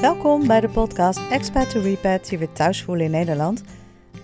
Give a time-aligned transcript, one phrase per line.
[0.00, 3.62] Welkom bij de podcast Expat to Repat je weer thuis voelen in Nederland,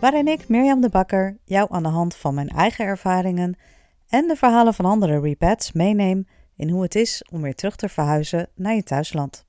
[0.00, 3.56] waarin ik, Mirjam de Bakker, jou aan de hand van mijn eigen ervaringen
[4.09, 7.88] en de verhalen van andere repats meeneem in hoe het is om weer terug te
[7.88, 9.46] verhuizen naar je thuisland.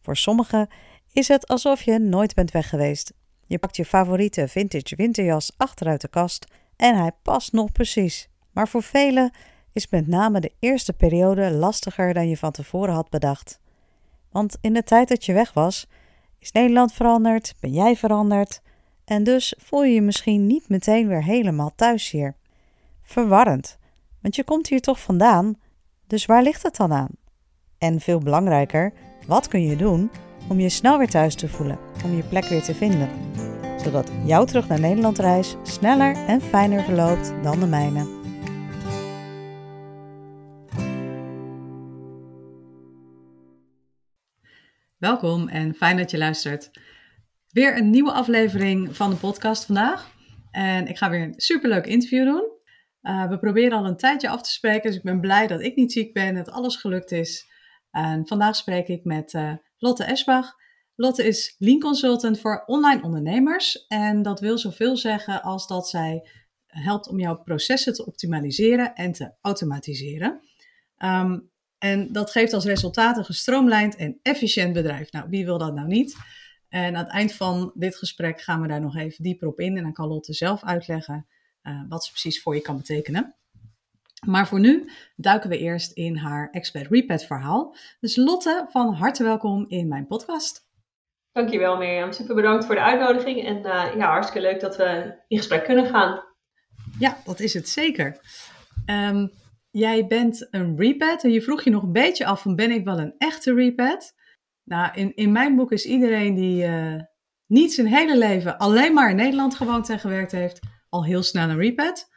[0.00, 0.68] Voor sommigen
[1.12, 3.12] is het alsof je nooit bent weg geweest.
[3.46, 6.46] Je pakt je favoriete vintage winterjas achteruit de kast
[6.76, 8.28] en hij past nog precies.
[8.52, 9.30] Maar voor velen
[9.72, 13.60] is met name de eerste periode lastiger dan je van tevoren had bedacht.
[14.36, 15.86] Want in de tijd dat je weg was,
[16.38, 18.60] is Nederland veranderd, ben jij veranderd
[19.04, 22.36] en dus voel je je misschien niet meteen weer helemaal thuis hier.
[23.02, 23.78] Verwarrend,
[24.20, 25.54] want je komt hier toch vandaan,
[26.06, 27.10] dus waar ligt het dan aan?
[27.78, 28.92] En veel belangrijker,
[29.26, 30.10] wat kun je doen
[30.48, 33.08] om je snel weer thuis te voelen, om je plek weer te vinden?
[33.84, 38.25] Zodat jouw terug naar Nederland reis sneller en fijner verloopt dan de mijne.
[44.96, 46.70] Welkom en fijn dat je luistert.
[47.50, 50.10] Weer een nieuwe aflevering van de podcast vandaag.
[50.50, 52.50] En ik ga weer een superleuk interview doen.
[53.02, 55.76] Uh, we proberen al een tijdje af te spreken, dus ik ben blij dat ik
[55.76, 57.46] niet ziek ben, dat alles gelukt is.
[57.90, 60.54] En vandaag spreek ik met uh, Lotte Esbach.
[60.94, 63.86] Lotte is Lean Consultant voor online ondernemers.
[63.86, 66.28] En dat wil zoveel zeggen als dat zij
[66.66, 70.40] helpt om jouw processen te optimaliseren en te automatiseren.
[70.98, 75.12] Um, en dat geeft als resultaat een gestroomlijnd en efficiënt bedrijf.
[75.12, 76.16] Nou, wie wil dat nou niet?
[76.68, 79.76] En aan het eind van dit gesprek gaan we daar nog even dieper op in.
[79.76, 81.26] En dan kan Lotte zelf uitleggen
[81.62, 83.34] uh, wat ze precies voor je kan betekenen.
[84.26, 87.76] Maar voor nu duiken we eerst in haar Expert Repat verhaal.
[88.00, 90.64] Dus Lotte, van harte welkom in mijn podcast.
[91.32, 93.44] Dankjewel Mirjam, super bedankt voor de uitnodiging.
[93.44, 96.24] En uh, ja, hartstikke leuk dat we in gesprek kunnen gaan.
[96.98, 98.20] Ja, dat is het zeker.
[98.86, 99.30] Um,
[99.78, 102.84] jij bent een repat en je vroeg je nog een beetje af van ben ik
[102.84, 104.14] wel een echte repat?
[104.62, 107.00] Nou, in, in mijn boek is iedereen die uh,
[107.46, 111.48] niet zijn hele leven alleen maar in Nederland gewoond en gewerkt heeft, al heel snel
[111.48, 112.08] een repat.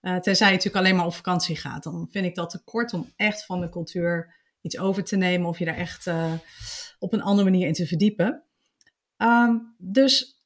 [0.00, 1.82] Uh, tenzij je natuurlijk alleen maar op vakantie gaat.
[1.82, 5.48] Dan vind ik dat te kort om echt van de cultuur iets over te nemen
[5.48, 6.32] of je daar echt uh,
[6.98, 8.42] op een andere manier in te verdiepen.
[9.16, 10.42] Um, dus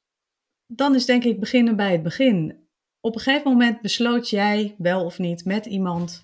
[0.67, 2.67] dan is denk ik beginnen bij het begin.
[2.99, 6.23] Op een gegeven moment besloot jij wel of niet met iemand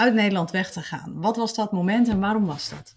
[0.00, 1.12] uit Nederland weg te gaan.
[1.14, 2.96] Wat was dat moment en waarom was dat?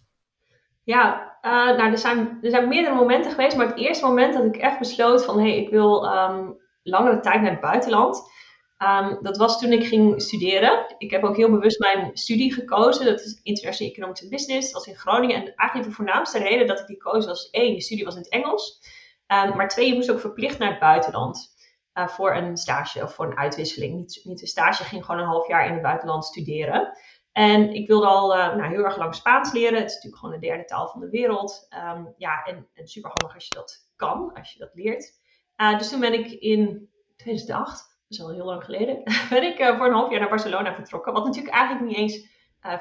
[0.84, 4.46] Ja, uh, nou, er, zijn, er zijn meerdere momenten geweest, maar het eerste moment dat
[4.46, 8.32] ik echt besloot van hé, hey, ik wil um, langere tijd naar het buitenland.
[8.78, 10.96] Um, dat was toen ik ging studeren.
[10.98, 13.06] Ik heb ook heel bewust mijn studie gekozen.
[13.06, 14.72] Dat is International Economics Business.
[14.72, 15.36] Dat was in Groningen.
[15.36, 18.22] En eigenlijk de voornaamste reden dat ik die koos was één, de studie was in
[18.22, 18.82] het Engels.
[19.28, 21.53] Um, maar twee, je moest ook verplicht naar het buitenland.
[21.94, 23.96] Uh, voor een stage of voor een uitwisseling.
[23.96, 26.98] Niet, niet een stage, ging gewoon een half jaar in het buitenland studeren.
[27.32, 29.80] En ik wilde al uh, nou, heel erg lang Spaans leren.
[29.80, 31.68] Het is natuurlijk gewoon de derde taal van de wereld.
[31.96, 35.22] Um, ja, en, super handig als je dat kan, als je dat leert.
[35.58, 39.58] Uh, dus toen ben ik in 2008, dat is al heel lang geleden, ben ik
[39.78, 41.14] voor een half jaar naar Barcelona vertrokken.
[41.14, 42.32] Wat natuurlijk eigenlijk niet eens,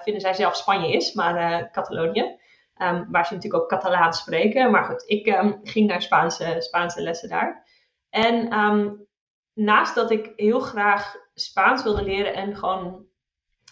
[0.03, 2.41] vinden zij zelf, Spanje is, maar Catalonië.
[2.83, 4.71] Um, waar ze natuurlijk ook Catalaans spreken.
[4.71, 7.67] Maar goed, ik um, ging naar Spaanse, Spaanse lessen daar.
[8.13, 9.07] En um,
[9.53, 13.07] naast dat ik heel graag Spaans wilde leren en gewoon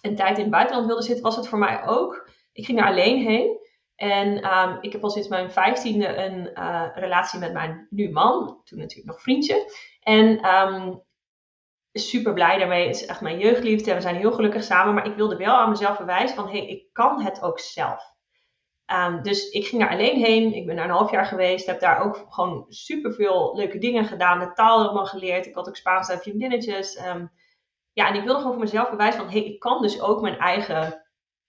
[0.02, 2.28] een tijd in het buitenland wilde zitten, was het voor mij ook.
[2.52, 3.58] Ik ging daar alleen heen.
[3.94, 8.60] En um, ik heb al sinds mijn vijftiende een uh, relatie met mijn nu man.
[8.64, 9.72] Toen natuurlijk nog vriendje.
[10.00, 11.02] En um,
[11.92, 12.86] super blij daarmee.
[12.86, 13.90] Het is echt mijn jeugdliefde.
[13.90, 14.94] En we zijn heel gelukkig samen.
[14.94, 16.46] Maar ik wilde wel aan mezelf bewijzen van...
[16.46, 18.09] hé, hey, ik kan het ook zelf.
[18.92, 20.54] Um, dus ik ging daar alleen heen.
[20.54, 21.66] Ik ben daar een half jaar geweest.
[21.66, 24.38] Heb daar ook gewoon super veel leuke dingen gedaan.
[24.38, 25.46] De taal helemaal geleerd.
[25.46, 27.06] Ik had ook Spaans en vriendinnetjes.
[27.06, 27.30] Um,
[27.92, 29.30] ja, en ik wilde gewoon voor mezelf bewijzen van...
[29.30, 31.04] hey, ik kan dus ook mijn eigen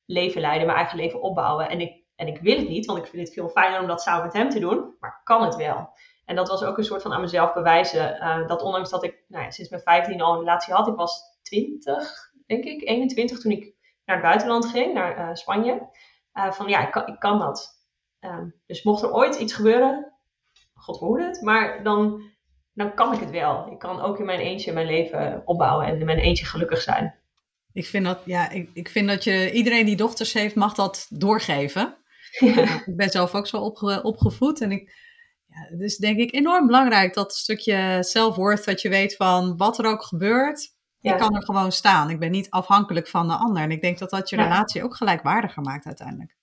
[0.05, 0.65] leven leiden.
[0.65, 1.69] Mijn eigen leven opbouwen.
[1.69, 4.01] En ik, en ik wil het niet, want ik vind het veel fijner om dat
[4.01, 4.95] samen met hem te doen.
[4.99, 5.89] Maar kan het wel.
[6.25, 8.15] En dat was ook een soort van aan mezelf bewijzen.
[8.15, 10.87] Uh, dat ondanks dat ik nou ja, sinds mijn 15 al een relatie had.
[10.87, 13.73] Ik was 20, denk ik, 21 toen ik
[14.05, 14.93] naar het buitenland ging.
[14.93, 15.89] Naar uh, Spanje.
[16.33, 17.79] Uh, van ja, ik kan, ik kan dat.
[18.19, 20.13] Um, dus mocht er ooit iets gebeuren,
[20.73, 22.21] god het, maar dan,
[22.73, 23.71] dan kan ik het wel.
[23.71, 27.19] Ik kan ook in mijn eentje mijn leven opbouwen en in mijn eentje gelukkig zijn.
[27.73, 31.07] Ik vind dat, ja, ik, ik vind dat je, iedereen die dochters heeft, mag dat
[31.09, 31.97] doorgeven.
[32.39, 32.85] Ja.
[32.85, 34.95] ik ben zelf ook zo opge, opgevoed en ik,
[35.45, 39.79] ja, het is denk ik enorm belangrijk dat stukje self-worth, dat je weet van wat
[39.79, 41.11] er ook gebeurt, ja.
[41.13, 42.09] Ik kan er gewoon staan.
[42.09, 43.63] Ik ben niet afhankelijk van de ander.
[43.63, 46.35] En ik denk dat dat je relatie ook gelijkwaardiger maakt uiteindelijk.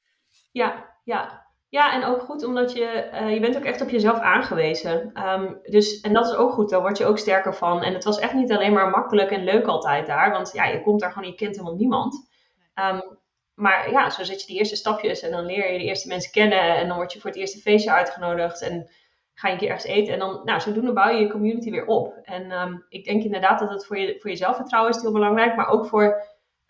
[0.53, 1.47] Ja, ja.
[1.71, 5.23] Ja, en ook goed omdat je, uh, je bent ook echt op jezelf aangewezen.
[5.29, 7.83] Um, dus, en dat is ook goed, daar word je ook sterker van.
[7.83, 10.31] En het was echt niet alleen maar makkelijk en leuk altijd daar.
[10.31, 12.29] Want ja, je komt daar gewoon, je kent helemaal niemand.
[12.75, 13.19] Um,
[13.55, 16.33] maar ja, zo zet je die eerste stapjes en dan leer je de eerste mensen
[16.33, 16.77] kennen.
[16.77, 18.63] En dan word je voor het eerste feestje uitgenodigd.
[18.63, 18.91] En
[19.39, 20.13] ga je een keer ergens eten.
[20.13, 22.19] En dan, nou, zodoende bouw je je community weer op.
[22.23, 25.57] En ehm, ik denk inderdaad dat het voor je, voor je zelfvertrouwen is heel belangrijk.
[25.57, 26.23] Maar ook voor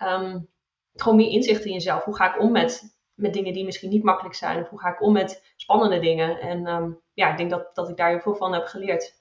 [0.03, 0.49] um,
[0.95, 2.05] gewoon meer inzicht in jezelf.
[2.05, 4.61] Hoe ga ik om met, met dingen die misschien niet makkelijk zijn?
[4.63, 6.41] Of hoe ga ik om met spannende dingen?
[6.41, 9.15] En ehm, ja, ik denk dat, dat ik daar heel veel van heb geleerd.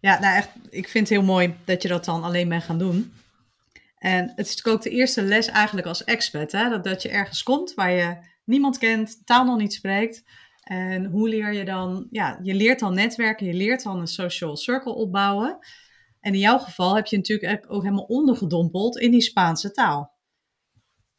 [0.00, 2.78] Ja, nou echt, ik vind het heel mooi dat je dat dan alleen bent gaan
[2.78, 3.12] doen.
[3.98, 6.68] En het is natuurlijk ook de eerste les eigenlijk als expert, hè?
[6.68, 10.22] Dat, dat je ergens komt waar je niemand kent, taal nog niet spreekt.
[10.64, 14.56] En hoe leer je dan, ja, je leert dan netwerken, je leert dan een social
[14.56, 15.58] circle opbouwen.
[16.20, 20.12] En in jouw geval heb je natuurlijk ook helemaal ondergedompeld in die Spaanse taal.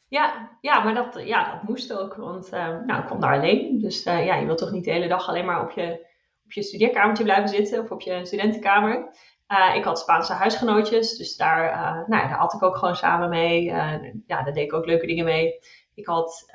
[0.08, 3.80] Ja, ja maar dat, ja, dat moest ook, want uh, nou, ik kwam daar alleen.
[3.80, 6.08] Dus uh, ja, je wilt toch niet de hele dag alleen maar op je,
[6.44, 9.10] op je studeerkamertje blijven zitten of op je studentenkamer.
[9.48, 11.74] Uh, ik had Spaanse huisgenootjes, dus daar,
[12.08, 13.64] nou, daar had ik ook gewoon samen mee.
[13.64, 15.60] ja, daar deed ik ook leuke dingen mee.
[15.94, 16.52] Ik had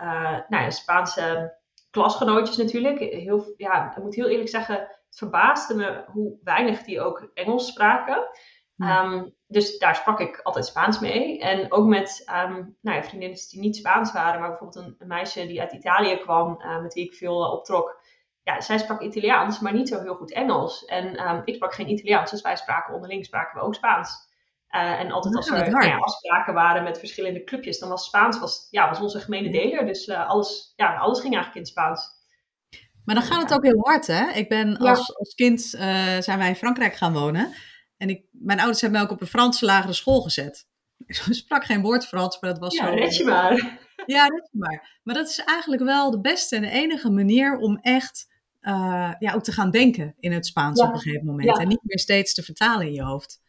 [0.49, 1.59] nou, Spaanse
[1.91, 2.99] klasgenootjes natuurlijk.
[2.99, 7.67] Heel, ja, ik moet heel eerlijk zeggen, het verbaasde me hoe weinig die ook Engels
[7.67, 8.29] spraken.
[8.79, 11.39] Ehm, dus daar sprak ik altijd Spaans mee.
[11.39, 15.07] En ook met um, nou ja, vriendinnen die niet Spaans waren, maar bijvoorbeeld een, een
[15.07, 18.01] meisje die uit Italië kwam, uh, met wie ik veel uh, optrok.
[18.43, 20.85] Ja, zij sprak Italiaans, maar niet zo heel goed Engels.
[20.85, 24.30] En um, ik sprak geen Italiaans, dus wij spraken onderling spraken we ook Spaans.
[24.71, 28.39] Uh, en altijd als er nou ja, afspraken waren met verschillende clubjes, dan was Spaans
[28.39, 29.87] was, ja, was onze gemene deler.
[29.87, 32.19] Dus uh, alles, ja, alles ging eigenlijk in het Spaans.
[33.05, 34.31] Maar dan gaat het ook heel hard, hè?
[34.31, 35.81] Ik ben als, als kind, uh,
[36.21, 37.53] zijn wij in Frankrijk gaan wonen.
[37.97, 40.69] En ik, mijn ouders hebben mij ook op een Franse lagere school gezet.
[41.07, 41.15] Ik
[41.45, 42.95] sprak geen woord Frans, maar dat was ja, zo...
[42.95, 43.79] red je maar.
[44.07, 45.01] Ja, red je maar.
[45.03, 48.29] Maar dat is eigenlijk wel de beste en de enige manier om echt
[49.19, 50.87] ja, ook te gaan denken in het Spaans ja.
[50.87, 51.59] op een gegeven moment.
[51.59, 53.41] En niet meer steeds te vertalen in je hoofd.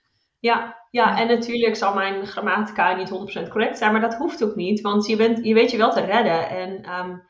[0.42, 4.56] Ja, ja, en natuurlijk zal mijn grammatica niet 100% correct zijn, maar dat hoeft ook
[4.56, 6.50] niet, want je, bent, je weet je wel te redden.
[6.50, 7.30] En um,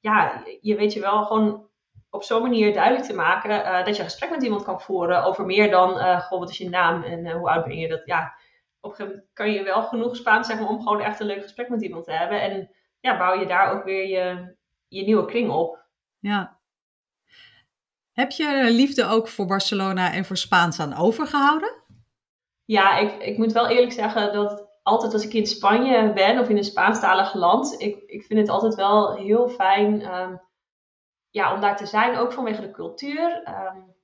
[0.00, 1.68] ja, je weet je wel gewoon
[2.10, 5.24] op zo'n manier duidelijk te maken uh, dat je een gesprek met iemand kan voeren
[5.24, 7.88] over meer dan, uh, wat is je naam en uh, hoe oud ben je?
[7.88, 8.34] Dat, ja,
[8.80, 11.42] op een gegeven moment kan je wel genoeg Spaans zeggen om gewoon echt een leuk
[11.42, 12.42] gesprek met iemand te hebben.
[12.42, 12.70] En
[13.00, 14.56] ja, bouw je daar ook weer je,
[14.88, 15.86] je nieuwe kring op.
[16.18, 16.58] Ja.
[18.12, 21.77] Heb je liefde ook voor Barcelona en voor Spaans aan overgehouden?
[22.68, 26.48] Ja, ik, ik moet wel eerlijk zeggen dat altijd als ik in Spanje ben of
[26.48, 30.40] in een Spaanstalig land, ik, ik vind het altijd wel heel fijn um,
[31.30, 33.48] ja, om daar te zijn, ook vanwege de cultuur.
[33.48, 33.94] Um,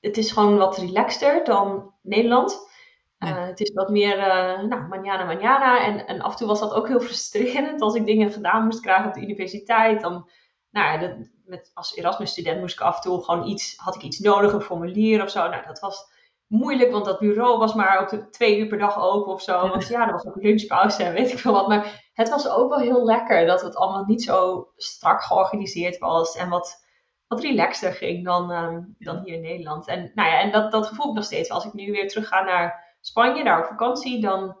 [0.00, 2.68] het is gewoon wat relaxter dan Nederland.
[3.16, 3.28] Ja.
[3.28, 5.84] Uh, het is wat meer, uh, nou, manjana, manjana.
[5.84, 8.80] En, en af en toe was dat ook heel frustrerend als ik dingen gedaan moest
[8.80, 10.00] krijgen op de universiteit.
[10.00, 10.30] Dan,
[10.70, 14.02] nou ja, dat, met, als Erasmus-student moest ik af en toe gewoon iets, had ik
[14.02, 15.48] iets nodig, een formulier of zo.
[15.48, 16.16] Nou, dat was
[16.48, 19.68] moeilijk, want dat bureau was maar ook twee uur per dag open of zo.
[19.68, 21.68] Want ja, er was ook een lunchpauze en weet ik veel wat.
[21.68, 26.36] Maar het was ook wel heel lekker dat het allemaal niet zo strak georganiseerd was
[26.36, 26.84] en wat,
[27.26, 29.86] wat relaxter ging dan, um, dan hier in Nederland.
[29.86, 31.50] En, nou ja, en dat, dat gevoel ik nog steeds.
[31.50, 34.60] Als ik nu weer terug ga naar Spanje, daar op vakantie, dan,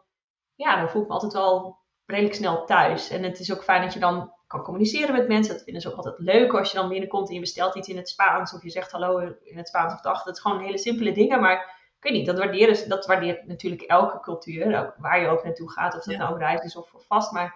[0.54, 3.10] ja, dan voel ik me altijd wel redelijk snel thuis.
[3.10, 5.54] En het is ook fijn dat je dan kan communiceren met mensen.
[5.54, 7.96] Dat vinden ze ook altijd leuk als je dan binnenkomt en je bestelt iets in
[7.96, 10.22] het Spaans of je zegt hallo in het Spaans of dag.
[10.22, 13.82] Dat is gewoon hele simpele dingen, maar ik weet niet, dat, waarderen, dat waardeert natuurlijk
[13.82, 16.18] elke cultuur, waar je ook naartoe gaat, of dat ja.
[16.20, 17.32] nou een reis is of, vast.
[17.32, 17.54] Maar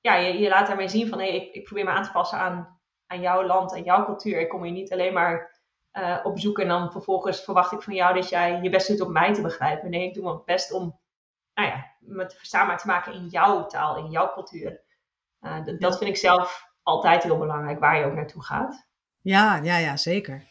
[0.00, 2.12] ja, je, je laat daarmee zien van hé, hey, ik, ik probeer me aan te
[2.12, 4.40] passen aan, aan jouw land en jouw cultuur.
[4.40, 5.60] Ik kom hier niet alleen maar
[5.92, 9.00] uh, op bezoek en dan vervolgens verwacht ik van jou dat jij je best doet
[9.00, 9.90] om mij te begrijpen.
[9.90, 11.00] Nee, ik doe mijn best om
[11.54, 14.80] nou ja, me verstaanbaar te maken in jouw taal, in jouw cultuur.
[15.40, 18.86] Uh, dat, dat vind ik zelf altijd heel belangrijk, waar je ook naartoe gaat.
[19.20, 20.42] Ja, ja, ja, zeker.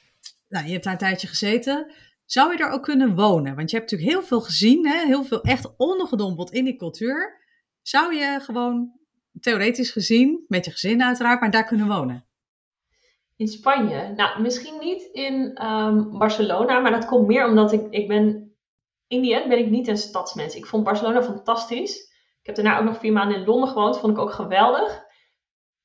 [0.48, 1.91] Nou, je hebt daar een tijdje gezeten.
[2.25, 3.56] Zou je er ook kunnen wonen?
[3.56, 5.06] Want je hebt natuurlijk heel veel gezien, hè?
[5.06, 7.42] heel veel echt ondergedompeld in die cultuur.
[7.82, 9.00] Zou je gewoon,
[9.39, 12.25] theoretisch gezien, met je gezin uiteraard, maar daar kunnen wonen?
[13.36, 14.13] In Spanje?
[14.15, 18.56] Nou, misschien niet in um, Barcelona, maar dat komt meer omdat ik, ik ben,
[19.08, 20.56] in die end ben ik niet een stadsmens.
[20.56, 22.12] Ik vond Barcelona fantastisch.
[22.39, 25.03] Ik heb daarna ook nog vier maanden in Londen gewoond, vond ik ook geweldig.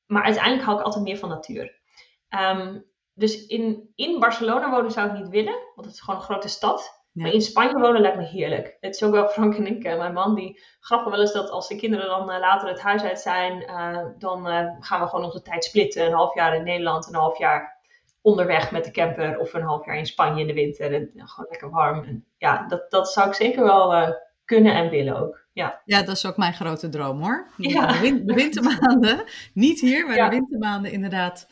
[0.06, 1.80] Maar uiteindelijk hou ik altijd meer van natuur.
[2.28, 2.84] Um,
[3.18, 6.48] dus in, in Barcelona wonen zou ik niet willen, want het is gewoon een grote
[6.48, 6.96] stad.
[7.12, 7.22] Ja.
[7.22, 8.76] Maar in Spanje wonen lijkt me heerlijk.
[8.80, 11.68] Het is ook wel Frank en ik, mijn man, die grappen wel eens dat als
[11.68, 15.24] de kinderen dan uh, later het huis uit zijn, uh, dan uh, gaan we gewoon
[15.24, 16.06] onze tijd splitten.
[16.06, 17.76] Een half jaar in Nederland, een half jaar
[18.20, 20.94] onderweg met de camper of een half jaar in Spanje in de winter.
[20.94, 22.04] En gewoon lekker warm.
[22.04, 25.46] En ja, dat, dat zou ik zeker wel kunnen en willen ook.
[25.52, 25.80] Ja.
[25.84, 27.48] ja, dat is ook mijn grote droom hoor.
[27.56, 27.92] Ja.
[27.92, 30.28] De, win de wintermaanden, niet hier, maar ja.
[30.28, 31.46] de wintermaanden inderdaad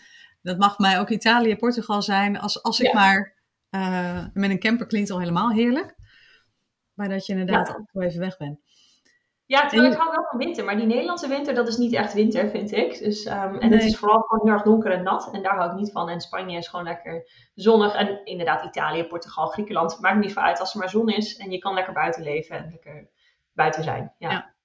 [0.47, 2.39] dat mag mij ook Italië, Portugal zijn.
[2.39, 2.93] Als, als ik ja.
[2.93, 3.35] maar
[3.71, 5.95] uh, met een camper klinkt al helemaal heerlijk.
[6.95, 7.75] Maar dat je inderdaad ja.
[7.75, 8.59] ook even weg bent.
[9.47, 12.13] Ja, terwijl ik hou wel van winter, maar die Nederlandse winter, dat is niet echt
[12.13, 12.99] winter, vind ik.
[12.99, 15.71] Dus, ehm, en het is vooral gewoon heel erg donker en nat, en daar hou
[15.71, 16.09] ik niet van.
[16.09, 17.95] En Spanje is gewoon lekker zonnig.
[17.95, 21.37] En inderdaad, Italië, Portugal, Griekenland, maakt niet veel uit als er maar zon is.
[21.37, 23.11] En je kan lekker buiten leven en lekker
[23.53, 24.15] buiten zijn.
[24.19, 24.31] Ja.
[24.31, 24.56] ja.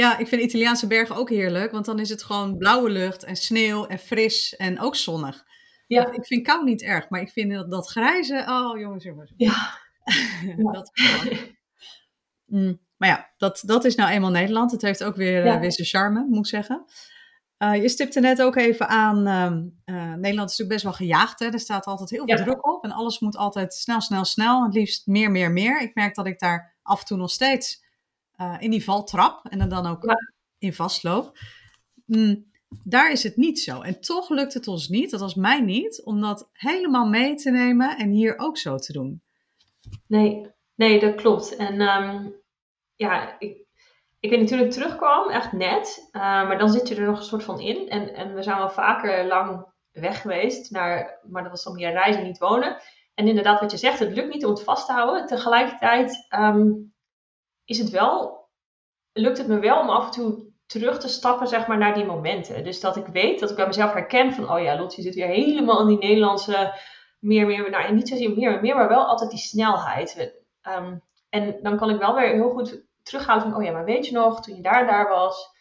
[0.00, 0.18] Ja.
[0.18, 3.86] ik vind Italiaanse bergen ook heerlijk, want dan is het gewoon blauwe lucht en sneeuw
[3.86, 5.44] en fris en ook zonnig.
[5.86, 6.12] Ja.
[6.12, 9.32] Ik vind kou niet erg, maar ik vind dat, dat grijze, oh jongens, jongens.
[9.36, 9.78] Ja.
[10.72, 10.90] dat
[12.46, 12.84] mm.
[12.96, 14.70] Maar ja, dat, dat is nou eenmaal Nederland.
[14.70, 15.62] Het heeft ook weer, ja.
[15.62, 16.84] uh, zijn charme, moet ik zeggen.
[17.58, 21.38] Uh, je stipte net ook even aan, uh, Nederland is natuurlijk best wel gejaagd.
[21.38, 21.46] Hè?
[21.46, 24.64] Er staat altijd heel veel druk op en alles moet altijd snel, snel, snel.
[24.64, 25.80] Het liefst meer, meer, meer.
[25.80, 27.84] Ik merk dat ik daar af en toe nog steeds
[28.58, 30.04] in die val trap en er dan ook
[30.58, 31.38] in vastloop.
[32.06, 32.50] Mm,
[32.84, 33.80] daar is het niet zo.
[33.80, 37.50] En toch lukt het ons niet, dat was mij niet, om dat helemaal mee te
[37.50, 39.22] nemen en hier ook zo te doen.
[40.06, 41.56] Nee, nee dat klopt.
[41.56, 42.34] En um,
[42.96, 43.64] ja, ik,
[44.20, 46.08] ik weet natuurlijk terugkwam, echt net.
[46.12, 47.88] Uh, maar dan zit je er nog een soort van in.
[47.88, 51.92] En, en we zijn wel vaker lang weg geweest, naar, maar dat was dan meer
[51.92, 52.76] reizen, niet wonen.
[53.14, 55.26] En inderdaad, wat je zegt, het lukt niet om het vast te houden.
[55.26, 56.94] Tegelijkertijd um,
[57.66, 58.44] is het wel,
[59.12, 62.04] lukt het me wel om af en toe terug te stappen zeg maar, naar die
[62.04, 62.64] momenten.
[62.64, 65.14] Dus dat ik weet, dat ik bij mezelf herken van, oh ja, Lot, je zit
[65.14, 66.74] weer helemaal in die Nederlandse
[67.18, 70.34] meer, meer, nou, niet zozeer meer, meer, maar wel altijd die snelheid.
[70.62, 74.06] Um, en dan kan ik wel weer heel goed terughouden van, oh ja, maar weet
[74.06, 75.54] je nog, toen je daar daar was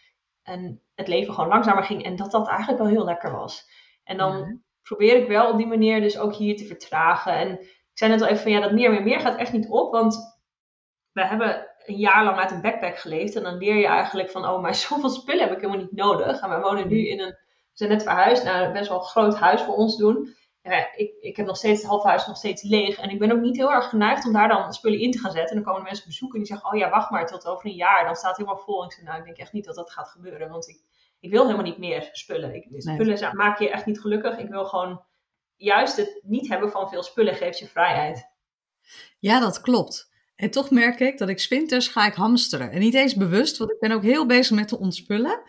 [0.43, 3.69] en het leven gewoon langzamer ging en dat dat eigenlijk wel heel lekker was.
[4.03, 7.33] En dan probeer ik wel op die manier dus ook hier te vertragen.
[7.33, 9.69] En ik zei net al even van, ja, dat meer, meer, meer gaat echt niet
[9.69, 10.39] op, want
[11.11, 14.45] we hebben een jaar lang uit een backpack geleefd en dan leer je eigenlijk van,
[14.45, 16.41] oh, maar zoveel spullen heb ik helemaal niet nodig.
[16.41, 19.35] En we wonen nu in een, we zijn net verhuisd naar een best wel groot
[19.35, 20.35] huis voor ons doen
[20.71, 22.97] ja, ik, ik heb nog steeds het halfhuis nog steeds leeg.
[22.97, 25.31] En ik ben ook niet heel erg geneigd om daar dan spullen in te gaan
[25.31, 25.49] zetten.
[25.49, 27.75] En dan komen mensen bezoeken en die zeggen, oh ja, wacht maar tot over een
[27.75, 28.05] jaar.
[28.05, 28.81] Dan staat het helemaal vol.
[28.81, 30.49] En ik zeg, nou, ik denk echt niet dat dat gaat gebeuren.
[30.49, 30.81] Want ik,
[31.19, 32.55] ik wil helemaal niet meer spullen.
[32.55, 33.33] Ik, spullen nee.
[33.33, 34.37] maak je echt niet gelukkig.
[34.37, 35.03] Ik wil gewoon
[35.55, 38.29] juist het niet hebben van veel spullen geeft je vrijheid.
[39.19, 40.13] Ja, dat klopt.
[40.35, 42.71] En toch merk ik dat ik winters ga ik hamsteren.
[42.71, 45.41] En niet eens bewust, want ik ben ook heel bezig met te ontspullen.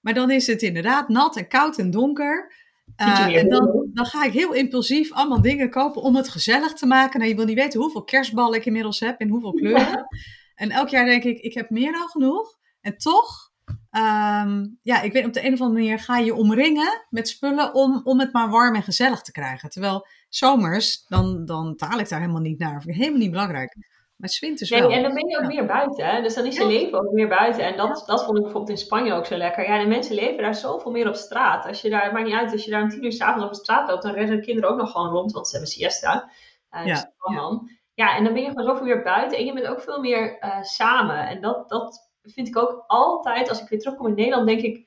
[0.00, 2.52] Maar dan is het inderdaad nat en koud en donker.
[2.96, 6.86] Uh, en dan, dan, ga ik heel impulsief allemaal dingen kopen om het gezellig te
[6.86, 7.18] maken.
[7.18, 10.06] Nou, je wil niet weten hoeveel kerstballen ik inmiddels heb en hoeveel kleuren.
[10.54, 12.58] En elk jaar denk ik, ik heb meer dan genoeg.
[12.80, 13.50] En toch,
[13.90, 17.74] um, ja, ik weet op de een of andere manier ga je omringen met spullen
[17.74, 19.70] om, om het maar warm en gezellig te krijgen.
[19.70, 22.82] Terwijl zomers, dan, dan taal ik daar helemaal niet naar.
[22.82, 23.76] Vind ik helemaal niet belangrijk.
[24.20, 24.88] Maar winters wel.
[24.88, 26.06] Nee, en dan ben je ook meer buiten.
[26.06, 26.22] Hè?
[26.22, 27.64] Dus dan is je leven ook meer buiten.
[27.64, 29.64] En dat, dat vond ik bijvoorbeeld in Spanje ook zo lekker.
[29.64, 31.66] Ja, de mensen leven daar zoveel meer op straat.
[31.66, 33.50] Als je daar, het maakt niet uit, als je daar om tien uur s'avonds op
[33.50, 36.30] de straat loopt, dan rennen de kinderen ook nog gewoon rond, want ze hebben siesta.
[36.70, 36.94] Uh, ja.
[36.94, 37.60] Dus ja.
[37.94, 39.38] ja, en dan ben je gewoon zoveel meer buiten.
[39.38, 41.28] En je bent ook veel meer uh, samen.
[41.28, 44.86] En dat, dat vind ik ook altijd, als ik weer terugkom in Nederland, denk ik,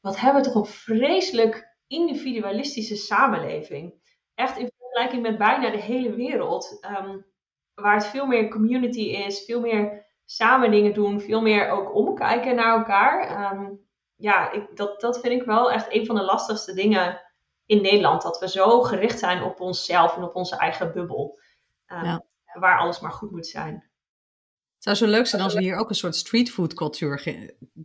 [0.00, 3.94] wat hebben we toch een vreselijk individualistische samenleving.
[4.34, 6.86] Echt in vergelijking met bijna de hele wereld.
[7.00, 7.32] Um,
[7.74, 12.54] waar het veel meer community is, veel meer samen dingen doen, veel meer ook omkijken
[12.54, 13.52] naar elkaar.
[13.52, 13.80] Um,
[14.16, 17.20] ja, ik, dat, dat vind ik wel echt een van de lastigste dingen
[17.66, 18.22] in Nederland.
[18.22, 21.38] Dat we zo gericht zijn op onszelf en op onze eigen bubbel.
[21.86, 22.22] Um,
[22.58, 23.74] Waar alles maar goed moet zijn.
[24.74, 27.16] Het zou zo leuk zijn als we hier ook een soort streetfood cultuur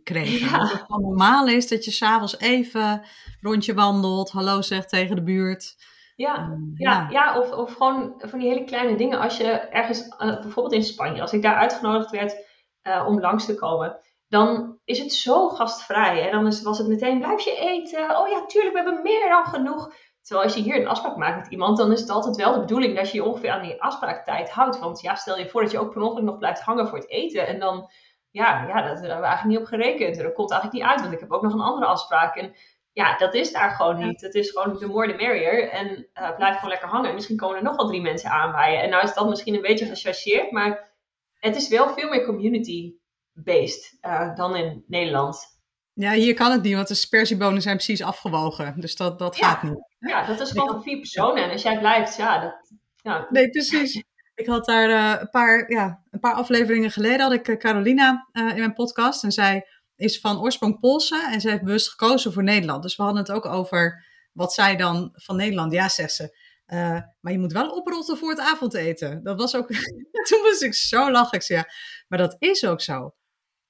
[0.02, 0.48] kregen.
[0.48, 0.58] Ja.
[0.58, 3.06] Dat het gewoon normaal is dat je s'avonds even
[3.40, 5.76] rondje wandelt, hallo zegt tegen de buurt.
[6.20, 7.38] Ja, ehm, ja, ja.
[7.38, 9.20] of, of gewoon van die hele kleine dingen.
[9.20, 12.46] Als je ergens, uh, bijvoorbeeld in Spanje, als ik daar uitgenodigd werd
[12.82, 16.26] uh, om langs te komen, dan is het zo gastvrij.
[16.26, 18.18] En dan is, was het meteen, blijf je eten?
[18.18, 19.94] Oh ja, tuurlijk, we hebben meer dan genoeg.
[20.22, 22.60] Terwijl als je hier een afspraak maakt met iemand, dan is het altijd wel de
[22.60, 24.78] bedoeling dat je je ongeveer aan die afspraaktijd houdt.
[24.78, 27.10] Want ja, stel je voor dat je ook per ongeluk nog blijft hangen voor het
[27.10, 27.46] eten.
[27.46, 27.90] En dan,
[28.30, 30.16] ja, ja dat hebben we eigenlijk niet op gerekend.
[30.16, 32.36] En dat komt eigenlijk niet uit, want ik heb ook nog een andere afspraak.
[32.36, 32.54] En
[32.92, 34.20] ja, dat is daar gewoon niet.
[34.20, 35.68] Het is gewoon de more the merrier.
[35.68, 37.14] En uh, blijf gewoon lekker hangen.
[37.14, 38.82] Misschien komen er nog wel drie mensen aanwaaien.
[38.82, 40.92] En nou is dat misschien een beetje gechargeerd, maar
[41.34, 45.58] het is wel veel meer community-based uh, dan in Nederland.
[45.92, 48.80] Ja, hier kan het niet, want de spersiebonen zijn precies afgewogen.
[48.80, 49.88] Dus dat, dat gaat niet.
[49.98, 51.44] Ja, dat is gewoon voor vier personen.
[51.44, 52.72] En als jij blijft, ja, dat...
[53.02, 53.26] Ja.
[53.30, 54.04] Nee, precies.
[54.34, 58.58] Ik had daar uh, een, paar, ja, een paar afleveringen geleden, had ik Carolina in
[58.58, 59.24] mijn podcast.
[59.24, 59.66] En zij
[60.00, 62.82] is van oorsprong Poolse en ze heeft bewust gekozen voor Nederland.
[62.82, 65.72] Dus we hadden het ook over wat zij dan van Nederland.
[65.72, 66.38] Ja, zegt ze.
[66.66, 69.22] Uh, maar je moet wel oprotten voor het avondeten.
[69.22, 69.68] Dat was ook.
[70.28, 71.46] Toen was ik zo lachig.
[71.46, 71.68] Ja,
[72.08, 73.14] maar dat is ook zo.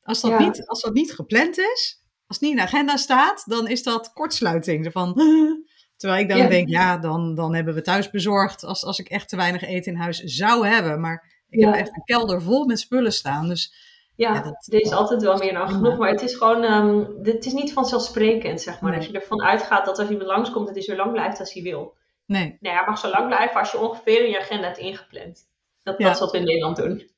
[0.03, 3.43] Als dat, niet, als dat niet gepland is, als het niet in de agenda staat,
[3.47, 4.93] dan is dat kortsluiting.
[4.93, 5.15] Van,
[5.97, 8.65] terwijl ik dan denk, ja, dan, dan hebben we thuis bezorgd.
[8.65, 11.01] Als, als ik echt te weinig eten in huis zou hebben.
[11.01, 13.49] Maar ik heb echt een kelder vol met spullen staan.
[13.49, 13.75] Dus
[14.21, 17.47] Ja, ja er is altijd wel meer dan genoeg, maar het is gewoon, um, het
[17.47, 18.91] is niet vanzelfsprekend, zeg maar.
[18.91, 19.01] Nee.
[19.01, 21.63] Dat je ervan uitgaat dat als iemand langskomt, dat hij zo lang blijft als hij
[21.63, 21.97] wil.
[22.27, 22.57] Nee.
[22.61, 25.49] Nee, hij mag zo lang blijven als je ongeveer in je agenda hebt ingepland.
[25.83, 27.11] Dat, dat is wat we in Nederland doen.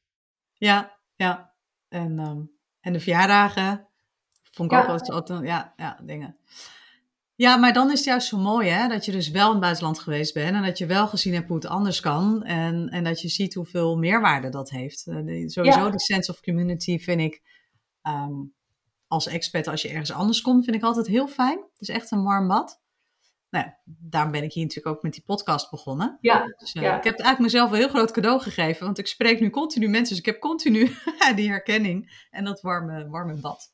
[0.53, 1.53] Ja, ja.
[1.89, 3.87] En, um, en de verjaardagen
[4.51, 6.37] vond ik ook altijd, ja, ja, dingen.
[7.43, 9.61] Ja, maar dan is het juist zo mooi hè, dat je dus wel in het
[9.61, 13.05] buitenland geweest bent en dat je wel gezien hebt hoe het anders kan en, en
[13.05, 15.07] dat je ziet hoeveel meerwaarde dat heeft.
[15.07, 17.43] Uh, sowieso die sense of community vind ik
[18.03, 18.55] um,
[19.07, 21.59] als expert, als je ergens anders komt, vind ik altijd heel fijn.
[21.59, 22.81] Het is echt een warm bad.
[23.51, 26.19] Nou, daarom ben ik hier natuurlijk ook met die podcast begonnen.
[26.21, 26.97] Ja, dus, uh, ja.
[26.97, 30.09] Ik heb eigenlijk mezelf een heel groot cadeau gegeven, want ik spreek nu continu mensen,
[30.09, 30.97] dus ik heb continu
[31.37, 33.73] die herkenning en dat warme, warme bad.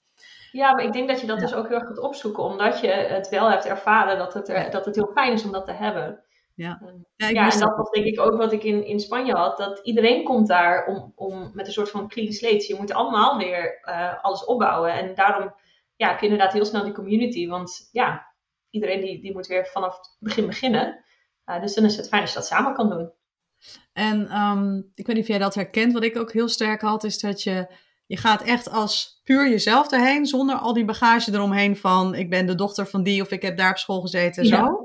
[0.52, 2.88] Ja, maar ik denk dat je dat dus ook heel erg gaat opzoeken, omdat je
[2.88, 5.72] het wel hebt ervaren dat het, er, dat het heel fijn is om dat te
[5.72, 6.22] hebben.
[6.54, 6.80] Ja,
[7.16, 9.58] ja, ja en dat was denk ik ook wat ik in, in Spanje had.
[9.58, 12.64] Dat iedereen komt daar om, om met een soort van clean slate.
[12.68, 14.92] Je moet allemaal weer uh, alles opbouwen.
[14.92, 15.54] En daarom
[15.96, 17.48] ja, heb je inderdaad heel snel die community.
[17.48, 18.26] Want ja,
[18.70, 21.04] iedereen die, die moet weer vanaf het begin beginnen.
[21.46, 23.12] Uh, dus dan is het fijn als je dat samen kan doen.
[23.92, 25.92] En um, ik weet niet of jij dat herkent.
[25.92, 27.74] Wat ik ook heel sterk had, is dat je
[28.08, 32.46] je gaat echt als puur jezelf erheen, zonder al die bagage eromheen van ik ben
[32.46, 34.80] de dochter van die of ik heb daar op school gezeten en zo.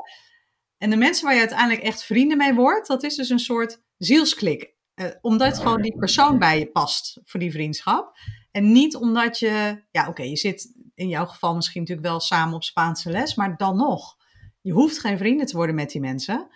[0.77, 3.81] En de mensen waar je uiteindelijk echt vrienden mee wordt, dat is dus een soort
[3.97, 4.71] zielsklik.
[4.95, 8.17] Uh, omdat gewoon die persoon bij je past voor die vriendschap.
[8.51, 12.55] En niet omdat je, ja oké, je zit in jouw geval misschien natuurlijk wel samen
[12.55, 14.15] op Spaanse les, maar dan nog.
[14.61, 16.47] Je hoeft geen vrienden te worden met die mensen.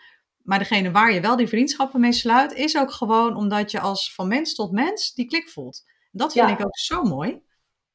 [0.43, 4.13] Maar degene waar je wel die vriendschappen mee sluit, is ook gewoon omdat je als
[4.13, 5.83] van mens tot mens die klik voelt.
[6.17, 7.41] Dat vind ik ook zo mooi.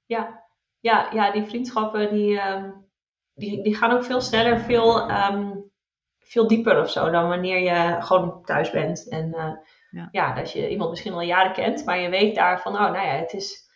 [0.06, 0.44] Ja,
[0.80, 2.88] ja, ja die vriendschappen die, um,
[3.34, 5.70] die, die gaan ook veel sneller, veel, um,
[6.18, 9.08] veel dieper of zo dan wanneer je gewoon thuis bent.
[9.08, 9.52] En uh,
[9.90, 10.08] ja.
[10.10, 10.34] ja.
[10.34, 13.32] dat je iemand misschien al jaren kent, maar je weet daarvan, oh nou ja, het
[13.32, 13.70] is,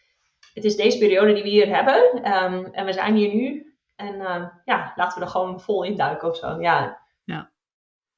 [0.55, 3.77] het is deze periode die we hier hebben um, en we zijn hier nu.
[3.97, 4.17] En
[4.65, 6.61] ja, laten we er gewoon vol in duiken of zo.
[6.61, 7.06] Ja,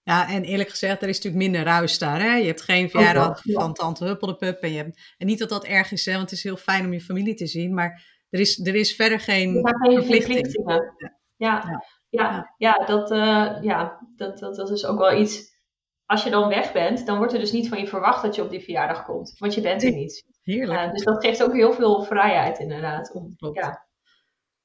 [0.09, 2.21] ja, en eerlijk gezegd, er is natuurlijk minder ruis daar.
[2.21, 2.35] Hè?
[2.35, 4.63] Je hebt geen verjaardag van tante Huppeldepup.
[4.63, 6.85] En, je hebt, en niet dat dat erg is, hè, want het is heel fijn
[6.85, 7.75] om je familie te zien.
[7.75, 10.95] Maar er is, er is verder geen, geen verplichtingen.
[11.37, 11.65] Ja.
[11.67, 11.83] Ja.
[12.09, 12.55] Ja.
[12.57, 15.57] ja, dat, uh, ja dat, dat, dat is ook wel iets.
[16.05, 18.43] Als je dan weg bent, dan wordt er dus niet van je verwacht dat je
[18.43, 19.39] op die verjaardag komt.
[19.39, 20.25] Want je bent er niet.
[20.43, 20.87] Heerlijk.
[20.87, 23.13] Uh, dus dat geeft ook heel veel vrijheid inderdaad.
[23.13, 23.87] Om, Ja.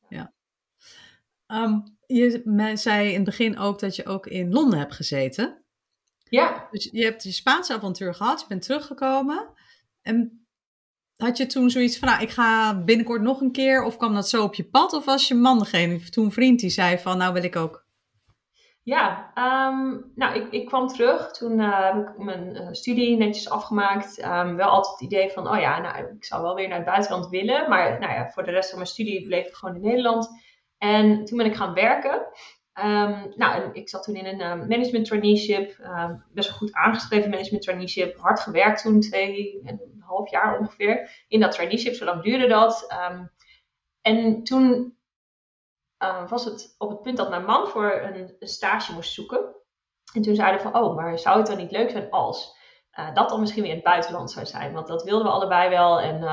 [0.07, 0.33] ja.
[1.47, 5.63] Um, je zei in het begin ook dat je ook in Londen hebt gezeten.
[6.29, 6.67] Ja.
[6.71, 9.49] Dus je hebt je Spaanse avontuur gehad, je bent teruggekomen.
[10.01, 10.45] En
[11.15, 13.83] had je toen zoiets van, nou, ik ga binnenkort nog een keer?
[13.83, 14.93] Of kwam dat zo op je pad?
[14.93, 17.85] Of was je man degene, toen vriend die zei van, nou wil ik ook?
[18.83, 21.31] Ja, um, nou, ik, ik kwam terug.
[21.31, 24.25] Toen uh, heb ik mijn uh, studie netjes afgemaakt.
[24.25, 26.85] Um, wel altijd het idee van, oh ja, nou, ik zou wel weer naar het
[26.85, 27.69] buitenland willen.
[27.69, 30.29] Maar nou ja, voor de rest van mijn studie bleef ik gewoon in Nederland.
[30.83, 32.25] En toen ben ik gaan werken.
[32.79, 37.29] Um, nou, ik zat toen in een um, management traineeship, um, best wel goed aangeschreven
[37.29, 42.05] management traineeship, hard gewerkt toen, twee en een half jaar ongeveer, in dat traineeship, zo
[42.05, 42.87] lang duurde dat.
[44.01, 44.97] en toen
[46.27, 49.55] was het op het punt dat mijn man voor een, een, stage moest zoeken.
[50.13, 52.57] En toen zeiden we van, oh, maar zou het dan niet leuk zijn als
[52.99, 54.73] uh, dat dan misschien weer in het buitenland zou zijn?
[54.73, 56.23] Want dat wilden we allebei wel en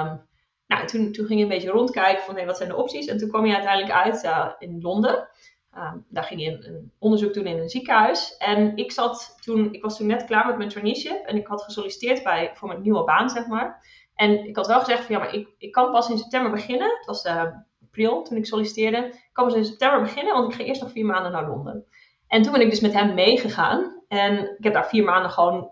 [0.71, 3.07] nou, toen, toen ging je een beetje rondkijken van hey, wat zijn de opties.
[3.07, 5.29] En toen kwam je uiteindelijk uit in Londen.
[5.77, 8.37] Uh, daar ging je een, onderzoek doen in een ziekenhuis.
[8.37, 11.27] En ik zat toen, ik was toen net klaar met mijn traineeship.
[11.27, 13.87] En ik had gesolliciteerd bij, voor mijn nieuwe baan, zeg maar.
[14.15, 16.97] En ik had wel gezegd van ja, maar ik, ik kan pas in september beginnen.
[16.97, 17.45] Het was uh,
[17.83, 19.07] april toen ik solliciteerde.
[19.07, 21.85] Ik kan pas in september beginnen, want ik ga eerst nog vier maanden naar Londen.
[22.27, 24.03] En toen ben ik dus met hem meegegaan.
[24.09, 25.71] En ik heb daar vier maanden gewoon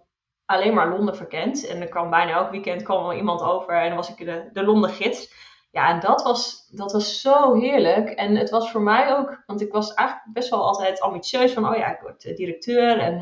[0.49, 1.67] alleen maar Londen verkend.
[1.67, 4.49] En er kwam bijna elk weekend kwam er iemand over en dan was ik de,
[4.53, 5.33] de Londen gids.
[5.71, 8.09] Ja, en dat was, dat was zo heerlijk.
[8.09, 11.69] En het was voor mij ook, want ik was eigenlijk best wel altijd ambitieus van,
[11.69, 12.99] oh ja, ik word directeur.
[12.99, 13.15] En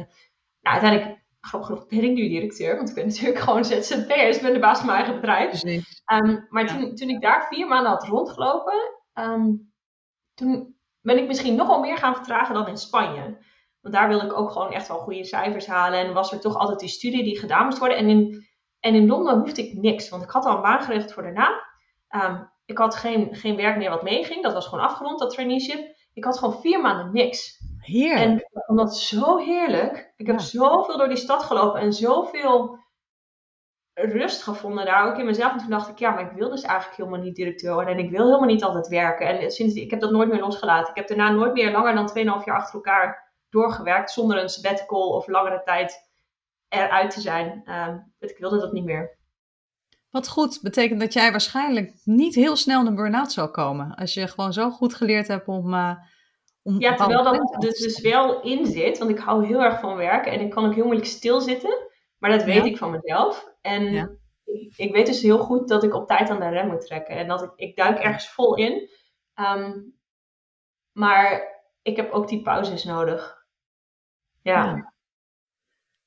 [0.61, 4.37] nou, uiteindelijk, grappig genoeg, ben ik nu directeur, want ik ben natuurlijk gewoon ZZP'er, dus
[4.37, 5.63] ik ben de baas van mijn eigen bedrijf.
[6.13, 9.73] Um, maar toen, toen ik daar vier maanden had rondgelopen, um,
[10.35, 13.39] toen ben ik misschien nogal meer gaan vertragen dan in Spanje.
[13.87, 15.99] Want daar wilde ik ook gewoon echt wel goede cijfers halen.
[15.99, 17.97] En was er toch altijd die studie die gedaan moest worden.
[17.97, 18.47] En in,
[18.81, 20.09] en in Londen hoefde ik niks.
[20.09, 21.63] Want ik had al een baan geregeld voor daarna.
[22.11, 24.43] Um, ik had geen, geen werk meer wat meeging.
[24.43, 25.95] Dat was gewoon afgerond, dat traineeship.
[26.13, 27.61] Ik had gewoon vier maanden niks.
[27.79, 28.21] Heerlijk.
[28.21, 30.13] En ik vond dat zo heerlijk.
[30.17, 32.79] Ik heb zoveel door die stad gelopen en zoveel
[33.95, 35.53] rust gevonden daar ook in mezelf.
[35.53, 37.95] En toen dacht ik, ja, maar ik wil dus eigenlijk helemaal niet directeur worden.
[37.95, 39.27] En ik wil helemaal niet altijd werken.
[39.27, 40.91] En sinds, ik heb dat nooit meer losgelaten.
[40.91, 43.26] Ik heb daarna nooit meer langer dan 2,5 jaar achter elkaar
[43.57, 46.09] doorgewerkt zonder een sabbatical of langere tijd
[46.69, 47.63] eruit te zijn.
[47.67, 49.19] Um, ik wilde dat niet meer.
[50.11, 53.95] Wat goed, betekent dat jij waarschijnlijk niet heel snel een burn-out zal komen.
[53.95, 55.75] Als je gewoon zo goed geleerd hebt om.
[55.75, 55.97] Uh,
[56.63, 59.97] om ja, terwijl dat dus, dus wel in zit, want ik hou heel erg van
[59.97, 61.79] werken en ik kan ook heel moeilijk stilzitten.
[62.19, 63.53] Maar dat weet ik van mezelf.
[63.61, 63.95] En
[64.45, 67.17] ik, ik, weet dus heel goed dat ik op tijd aan de rem moet trekken.
[67.17, 68.91] En dat ik, ik duik ergens vol in.
[69.35, 69.73] Ehm,
[70.93, 73.46] maar ik heb ook die pauzes nodig.
[74.47, 74.95] Ja.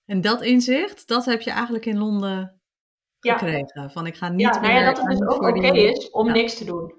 [0.06, 2.62] En dat inzicht, dat heb je eigenlijk in Londen
[3.20, 3.92] gekregen.
[3.92, 4.70] Van ik ga niet ja, meer...
[4.70, 6.94] Nou ja, dat het dus ook oké is om niks te doen.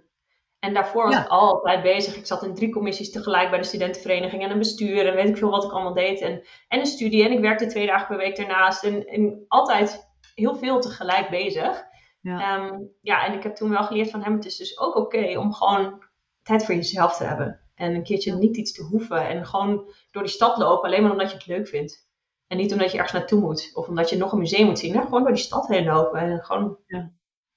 [0.58, 2.16] En daarvoor was ik altijd bezig.
[2.16, 5.36] Ik zat in drie commissies tegelijk bij de studentenvereniging en een bestuur en weet ik
[5.36, 6.20] veel wat ik allemaal deed.
[6.20, 8.84] En, en een studie en ik werkte twee dagen per week daarnaast.
[8.84, 11.84] En, en altijd heel veel tegelijk bezig.
[12.20, 12.40] Ja.
[12.40, 15.38] Ehm, ja, en ik heb toen wel geleerd van hem, het is dus ook oké
[15.38, 16.04] om gewoon
[16.42, 17.59] tijd voor jezelf te hebben.
[17.80, 19.28] En een keertje niet iets te hoeven.
[19.28, 22.08] En gewoon door die stad lopen alleen maar omdat je het leuk vindt.
[22.46, 23.70] En niet omdat je ergens naartoe moet.
[23.74, 24.92] Of omdat je nog een museum moet zien.
[24.92, 26.20] Nou, gewoon door die stad heen lopen.
[26.20, 27.12] En gewoon ja.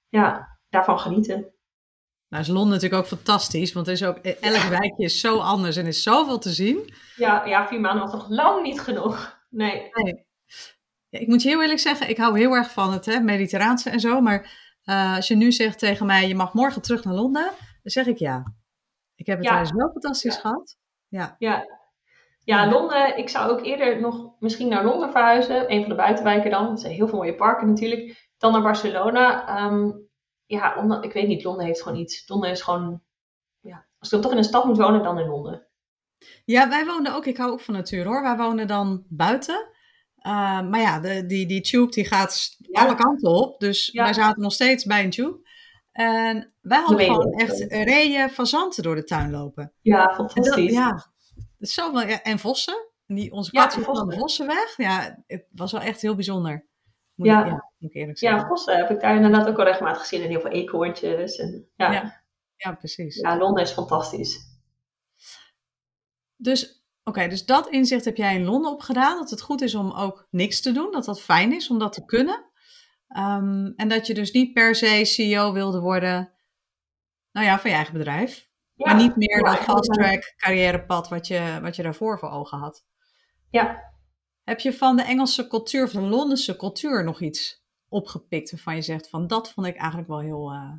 [0.08, 1.52] ja daarvan genieten.
[2.28, 3.72] Nou is Londen natuurlijk ook fantastisch.
[3.72, 6.94] Want er is ook, elk wijkje is zo anders en is zoveel te zien.
[7.16, 9.42] Ja, ja vier maanden was toch lang niet genoeg.
[9.50, 9.88] Nee.
[9.90, 10.26] nee.
[11.08, 13.90] Ja, ik moet je heel eerlijk zeggen, ik hou heel erg van het hè, mediterraanse
[13.90, 14.20] en zo.
[14.20, 17.50] Maar uh, als je nu zegt tegen mij, je mag morgen terug naar Londen.
[17.82, 18.54] Dan zeg ik ja.
[19.16, 19.74] Ik heb het ja.
[19.74, 20.76] wel fantastisch gehad.
[21.08, 21.36] Ja.
[21.38, 21.66] ja,
[22.44, 23.18] ja, Londen.
[23.18, 25.72] Ik zou ook eerder nog misschien naar Londen verhuizen.
[25.72, 26.70] Een van de buitenwijken dan.
[26.70, 28.30] Er zijn heel veel mooie parken natuurlijk.
[28.38, 29.64] Dan naar Barcelona.
[29.64, 30.08] Um,
[30.46, 31.44] ja, omdat, ik weet niet.
[31.44, 32.28] Londen heeft gewoon iets.
[32.28, 33.02] Londen is gewoon...
[33.60, 35.66] Ja, als ik dan toch in een stad moet wonen, dan in Londen.
[36.44, 37.26] Ja, wij woonden ook...
[37.26, 38.22] Ik hou ook van natuur hoor.
[38.22, 39.68] Wij wonen dan buiten.
[40.26, 43.60] Uh, maar ja, de, die, die tube die gaat alle kanten op.
[43.60, 45.43] Dus wij zaten nog steeds bij een tube.
[45.94, 49.72] En wij hadden gewoon echt reeën fazanten door de tuin lopen.
[49.80, 50.72] Ja, fantastisch.
[50.72, 51.12] ja,
[51.58, 52.92] is zo wel, en vossen.
[53.06, 54.76] Die, onze kat ja, van de vossen weg.
[54.76, 56.66] Ja, het was wel echt heel bijzonder.
[57.14, 57.44] Moet ja.
[57.44, 58.40] Ik, ja, moet ik eerlijk zeggen.
[58.40, 60.22] Ja, vossen heb ik daar inderdaad ook al regelmatig gezien.
[60.22, 61.36] En heel veel eekhoorntjes.
[61.36, 61.92] En, ja.
[61.92, 62.22] ja.
[62.56, 63.16] Ja, precies.
[63.16, 64.38] Ja, Londen is fantastisch.
[66.36, 69.18] Dus, oké, dus dat inzicht heb jij in Londen opgedaan.
[69.18, 70.92] Dat het goed is om ook niks te doen.
[70.92, 72.50] Dat dat fijn is om dat te kunnen.
[73.18, 76.32] Um, en dat je dus niet per se CEO wilde worden,
[77.32, 81.58] nou ja, van je eigen bedrijf maar niet meer dat fast track carrièrepad wat je,
[81.62, 82.84] wat je daarvoor voor ogen had.
[83.50, 83.92] Ja.
[84.42, 88.82] Heb je van de Engelse cultuur, van de Londense cultuur nog iets opgepikt waarvan je
[88.82, 90.72] zegt van dat vond ik eigenlijk wel heel, uh,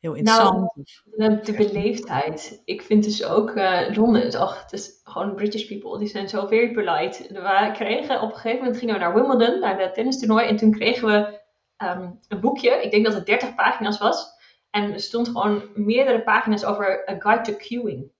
[0.00, 0.72] heel interessant?
[1.16, 2.62] Nou, de beleefdheid.
[2.64, 6.46] Ik vind dus ook uh, Londen, ach, het is gewoon British people, die zijn zo
[6.46, 7.26] very polite.
[7.28, 10.72] We kregen op een gegeven moment gingen we naar Wimbledon, naar de tennistoernooi, en toen
[10.72, 11.40] kregen we
[11.84, 14.34] um, een boekje, ik denk dat het 30 pagina's was.
[14.70, 18.10] En er stond gewoon meerdere pagina's over a guide to queuing.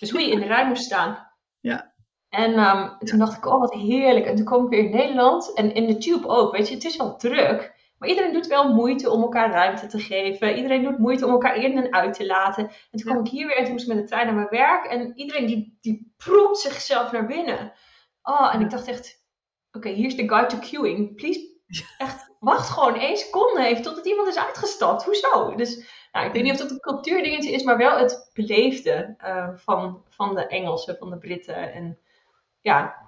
[0.00, 1.28] Dus hoe je in de rij moest staan.
[1.60, 1.94] Ja.
[2.28, 4.26] En um, toen dacht ik, oh wat heerlijk.
[4.26, 6.56] En toen kwam ik weer in Nederland en in de tube ook.
[6.56, 7.74] Weet je, het is wel druk.
[7.98, 10.56] Maar iedereen doet wel moeite om elkaar ruimte te geven.
[10.56, 12.64] Iedereen doet moeite om elkaar in en uit te laten.
[12.64, 14.48] En toen kwam ik hier weer en toen moest ik met de trein naar mijn
[14.48, 14.84] werk.
[14.84, 17.72] En iedereen die, die proept zichzelf naar binnen.
[18.22, 19.24] Oh, en ik dacht echt,
[19.72, 21.14] oké, hier is de guide to queuing.
[21.14, 21.40] Please,
[21.98, 25.04] echt wacht gewoon één seconde even totdat iemand is uitgestapt.
[25.04, 25.54] Hoezo?
[25.54, 29.48] Dus nou, ik weet niet of dat een cultuurdingetje is, maar wel het beleefde uh,
[29.54, 31.72] van, van de Engelsen, van de Britten.
[31.72, 31.98] En
[32.60, 33.04] ja.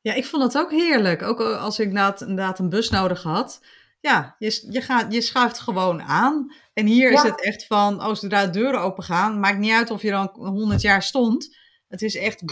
[0.00, 1.22] Ja, ik vond het ook heerlijk.
[1.22, 3.60] Ook als ik inderdaad een bus nodig had.
[4.00, 6.54] Ja, je, je, gaat, je schuift gewoon aan.
[6.72, 9.90] En hier is het echt van, oh, zodra de deuren open gaan, maakt niet uit
[9.90, 11.56] of je dan 100 jaar stond.
[11.88, 12.42] Het is echt.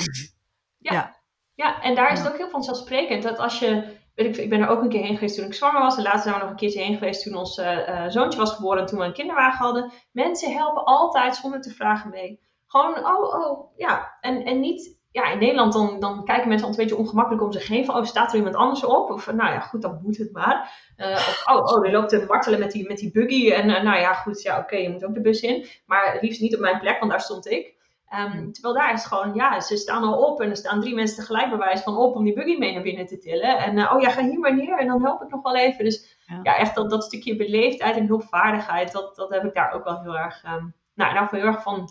[0.79, 1.17] Ja, ja.
[1.55, 4.69] ja en daar is het ook heel vanzelfsprekend dat als je ik, ik ben er
[4.69, 5.97] ook een keer heen geweest toen ik zwanger was.
[5.97, 8.81] En later zijn we nog een keertje heen geweest toen ons uh, zoontje was geboren.
[8.81, 9.93] En toen we een kinderwagen hadden.
[10.13, 12.41] Mensen helpen altijd zonder te vragen mee.
[12.67, 14.17] Gewoon, oh, oh, ja.
[14.21, 17.53] En, en niet, ja, in Nederland dan, dan kijken mensen altijd een beetje ongemakkelijk om
[17.53, 17.85] zich heen.
[17.85, 19.11] Van, oh, staat er iemand anders op?
[19.11, 20.73] Of, nou ja, goed, dan moet het maar.
[20.97, 23.51] Uh, of, oh, oh, er loopt te martelen met die, met die buggy.
[23.51, 25.66] En nou ja, goed, ja, oké, je moet ook de bus in.
[25.87, 27.77] Maar liefst niet op mijn plek, want daar stond ik.
[28.14, 31.16] Um, terwijl daar is gewoon, ja, ze staan al op en er staan drie mensen
[31.16, 33.59] tegelijk bewijs van op om die buggy mee naar binnen te tillen.
[33.59, 35.85] En uh, oh ja, ga hier maar neer en dan help ik nog wel even.
[35.85, 39.85] Dus ja, echt dat, dat stukje beleefdheid en hulpvaardigheid, dat, dat heb ik daar ook
[39.85, 41.88] wel heel erg, um, nou, nou heel erg van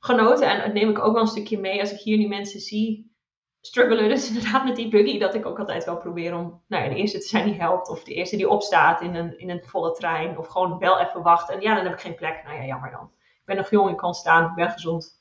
[0.00, 0.48] genoten.
[0.50, 3.14] En dat neem ik ook wel een stukje mee als ik hier die mensen zie
[3.60, 4.08] struggelen.
[4.08, 6.96] Dus inderdaad met die buggy, dat ik ook altijd wel probeer om nou ja, de
[6.96, 7.88] eerste te zijn die helpt.
[7.88, 10.38] Of de eerste die opstaat in een, in een volle trein.
[10.38, 11.54] Of gewoon wel even wachten.
[11.54, 12.42] En ja, dan heb ik geen plek.
[12.44, 13.10] Nou ja, jammer dan.
[13.22, 15.18] Ik ben nog jong, ik kan staan, ik ben gezond.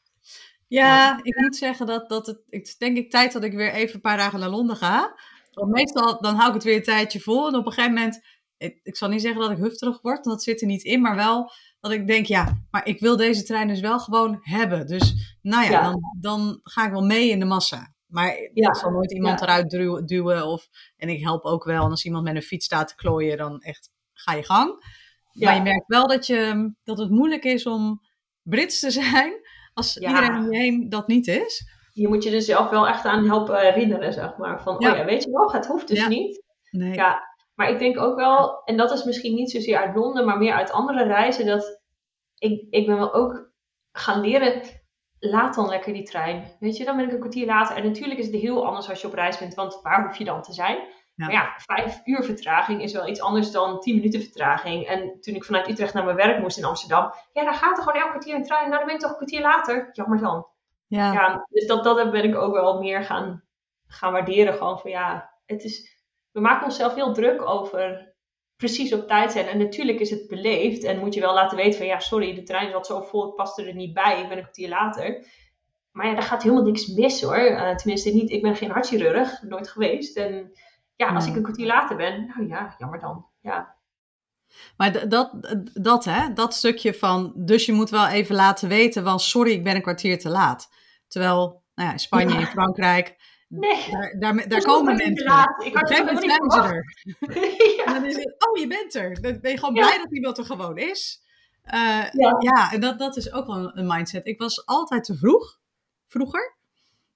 [0.68, 3.96] Ja, ik moet zeggen dat, dat het, ik denk ik tijd dat ik weer even
[3.96, 5.15] een paar dagen naar Londen ga.
[5.54, 7.48] Want meestal dan hou ik het weer een tijdje vol.
[7.48, 8.26] En op een gegeven moment,
[8.58, 11.02] ik, ik zal niet zeggen dat ik hufterig word, want dat zit er niet in.
[11.02, 14.88] Maar wel dat ik denk, ja, maar ik wil deze trein dus wel gewoon hebben.
[14.88, 17.94] Dus nou ja, Dan, dan ga ik wel mee in de massa.
[18.06, 20.48] Maar ik zal nooit iemand eruit duwen, duwen.
[20.48, 21.84] Of, en ik help ook wel.
[21.84, 24.98] En als iemand met een fiets staat te klooien, dan echt ga je gang.
[25.34, 28.02] Maar je merkt wel dat, je, dat het moeilijk is om
[28.42, 29.34] Brits te zijn
[29.74, 31.78] als iedereen om je heen dat niet is.
[31.94, 34.62] Je moet je er zelf wel echt aan helpen herinneren, zeg maar.
[34.62, 36.44] Van, oh ja, weet je wel, het hoeft dus niet.
[36.72, 36.94] Nee.
[36.94, 37.29] Ja,
[37.60, 40.54] maar ik denk ook wel, en dat is misschien niet zozeer uit Londen, maar meer
[40.54, 41.82] uit andere reizen, dat
[42.38, 43.52] ik, ik ben wel ook
[43.91, 44.62] gaan leren,
[45.19, 46.56] laat dan lekker die trein.
[46.60, 47.76] Weet je, dan ben ik een kwartier later.
[47.76, 50.24] En natuurlijk is het heel anders als je op reis bent, want waar hoef je
[50.24, 50.78] dan te zijn?
[51.15, 54.88] Maar ja, vijf uur vertraging is wel iets anders dan tien minuten vertraging.
[54.88, 57.84] En toen ik vanuit Utrecht naar mijn werk moest in Amsterdam, ja, dan gaat er
[57.84, 58.69] gewoon elk kwartier een trein.
[58.69, 59.89] Nou, dan ben ik toch een kwartier later.
[59.91, 60.48] Jammer dan.
[60.88, 61.13] Ja.
[61.13, 63.43] ja dus dat, dat ben ik ook wel meer gaan,
[63.88, 64.54] gaan waarderen.
[64.54, 65.99] Gewoon van ja, het is,
[66.32, 68.13] we maken onszelf heel druk over
[68.56, 69.48] precies op tijd zijn.
[69.48, 72.44] En natuurlijk is het beleefd en moet je wel laten weten van ja, sorry, de
[72.44, 75.26] trein zat zo vol, ik paste er niet bij, ik ben een kwartier later.
[75.92, 77.39] Maar ja, daar gaat helemaal niks mis hoor.
[77.39, 80.18] Uh, tenminste, niet, ik ben geen hartchirurg, nooit geweest.
[80.18, 80.52] En
[80.96, 83.26] ja, als ik een kwartier later ben, nou ja, jammer dan.
[83.42, 83.78] Ja.
[84.78, 85.32] Maar dat,
[85.74, 89.63] dat, hè, dat stukje van, dus je moet wel even laten weten van, sorry, ik
[89.63, 90.70] ben een kwartier te laat.
[91.08, 93.15] Terwijl, nou ja, in Spanje, in Frankrijk,
[93.50, 93.90] Nee.
[93.92, 95.56] Daar, daar, daar komen mensen.
[95.66, 96.84] Ik had het niet zijn er.
[97.78, 97.94] ja.
[97.94, 99.22] Dan is het, oh, je bent er.
[99.22, 101.22] Dan ben je gewoon blij dat iemand er gewoon is.
[101.66, 101.74] Uh,
[102.12, 102.36] ja.
[102.40, 104.28] ja, en dat, dat is ook wel een mindset.
[104.28, 105.60] Ik was altijd te vroeg,
[106.08, 106.58] vroeger.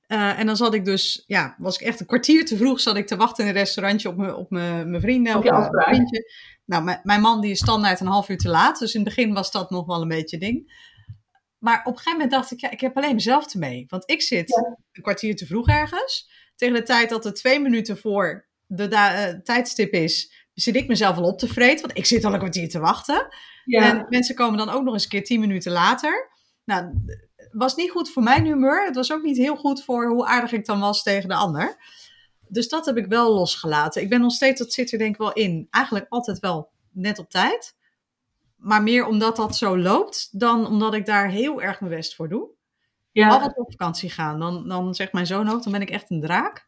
[0.07, 2.97] Uh, en dan zat ik dus, ja, was ik echt een kwartier te vroeg, zat
[2.97, 6.31] ik te wachten in een restaurantje op mijn op mijn vrienden of mijn vriendje.
[6.65, 9.33] Nou, mijn man die is standaard een half uur te laat, dus in het begin
[9.33, 10.71] was dat nog wel een beetje ding.
[11.63, 13.85] Maar op een gegeven moment dacht ik, ja, ik heb alleen mezelf te mee.
[13.87, 14.57] Want ik zit
[14.91, 16.29] een kwartier te vroeg ergens.
[16.55, 21.17] Tegen de tijd dat het twee minuten voor de uh, tijdstip is, zit ik mezelf
[21.17, 21.81] al op te vreten.
[21.81, 23.27] Want ik zit al een kwartier te wachten.
[23.65, 23.89] Ja.
[23.89, 26.29] En mensen komen dan ook nog eens een keer tien minuten later.
[26.65, 26.89] Nou,
[27.51, 28.85] was niet goed voor mijn humeur.
[28.85, 31.75] Het was ook niet heel goed voor hoe aardig ik dan was tegen de ander.
[32.47, 34.01] Dus dat heb ik wel losgelaten.
[34.01, 37.19] Ik ben nog steeds, dat zit er denk ik wel in, eigenlijk altijd wel net
[37.19, 37.75] op tijd.
[38.63, 42.29] Maar meer omdat dat zo loopt, dan omdat ik daar heel erg mijn best voor
[42.29, 42.49] doe.
[43.11, 43.29] Ja.
[43.29, 46.21] Altijd op vakantie gaan, dan, dan zegt mijn zoon ook, dan ben ik echt een
[46.21, 46.67] draak.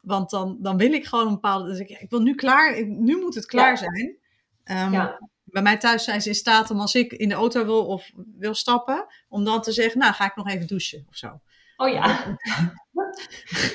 [0.00, 1.68] Want dan, dan wil ik gewoon een bepaalde...
[1.68, 4.16] Dus ik, ik wil nu klaar, nu moet het klaar zijn.
[4.64, 5.18] Um, ja
[5.52, 8.10] bij mij thuis zijn ze in staat om als ik in de auto wil of
[8.38, 11.40] wil stappen, om dan te zeggen, nou ga ik nog even douchen of zo.
[11.76, 12.06] Oh ja.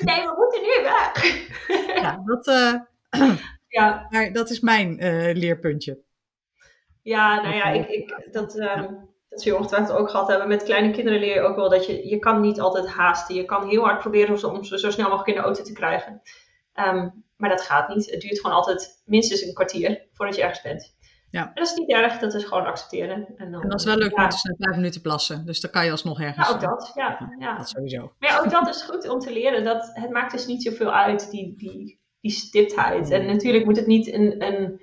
[0.08, 1.96] nee, we moeten nu weg.
[2.02, 2.74] ja, dat, uh,
[3.68, 4.06] ja.
[4.10, 5.98] Maar dat is mijn uh, leerpuntje.
[7.08, 10.48] Ja, nou ja, ik, ik, dat, um, dat zul je ongetwijfeld ook gehad hebben.
[10.48, 13.34] Met kleine kinderen leer je ook wel dat je, je kan niet altijd haasten.
[13.34, 16.20] Je kan heel hard proberen om ze zo snel mogelijk in de auto te krijgen.
[16.74, 18.10] Um, maar dat gaat niet.
[18.10, 20.96] Het duurt gewoon altijd minstens een kwartier voordat je ergens bent.
[21.30, 21.46] Ja.
[21.46, 23.26] En dat is niet erg, dat is gewoon accepteren.
[23.36, 24.22] En, dan, en dat is wel leuk ja.
[24.22, 25.46] met vijf minuten plassen.
[25.46, 26.48] Dus dan kan je alsnog ergens.
[26.48, 26.92] Ja, ook dat.
[26.94, 27.56] Ja, ja.
[27.56, 28.12] Dat sowieso.
[28.18, 29.64] Maar ja, ook dat is goed om te leren.
[29.64, 33.10] Dat het maakt dus niet zoveel uit, die, die, die stiptheid.
[33.10, 34.80] En natuurlijk moet het niet een, een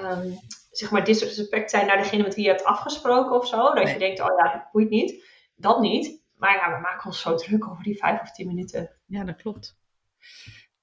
[0.00, 0.38] um,
[0.72, 3.74] zeg maar disrespect zijn naar degene met wie je hebt afgesproken of zo.
[3.74, 5.24] Dat je denkt, oh ja, dat boeit niet.
[5.54, 6.22] Dat niet.
[6.34, 8.90] Maar ja, we maken ons zo druk over die vijf of tien minuten.
[9.06, 9.76] Ja, dat klopt.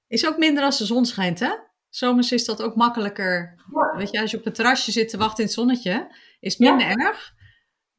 [0.08, 1.52] Is ook minder als de zon schijnt, hè?
[1.89, 3.63] Zomers is dat ook makkelijker.
[3.95, 6.67] Weet je, als je op het terrasje zit te wachten in het zonnetje, is het
[6.67, 7.38] minder erg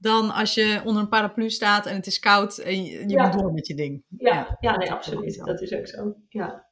[0.00, 3.32] dan als je onder een paraplu staat en het is koud en je, je moet
[3.32, 4.04] door met je ding.
[4.08, 4.76] Ja, ja.
[4.76, 5.44] nee, absoluut.
[5.44, 6.16] Dat is ook zo.
[6.28, 6.68] Ja.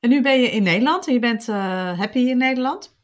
[0.00, 2.98] En nu ben je in Nederland en je bent uh, happy in Nederland.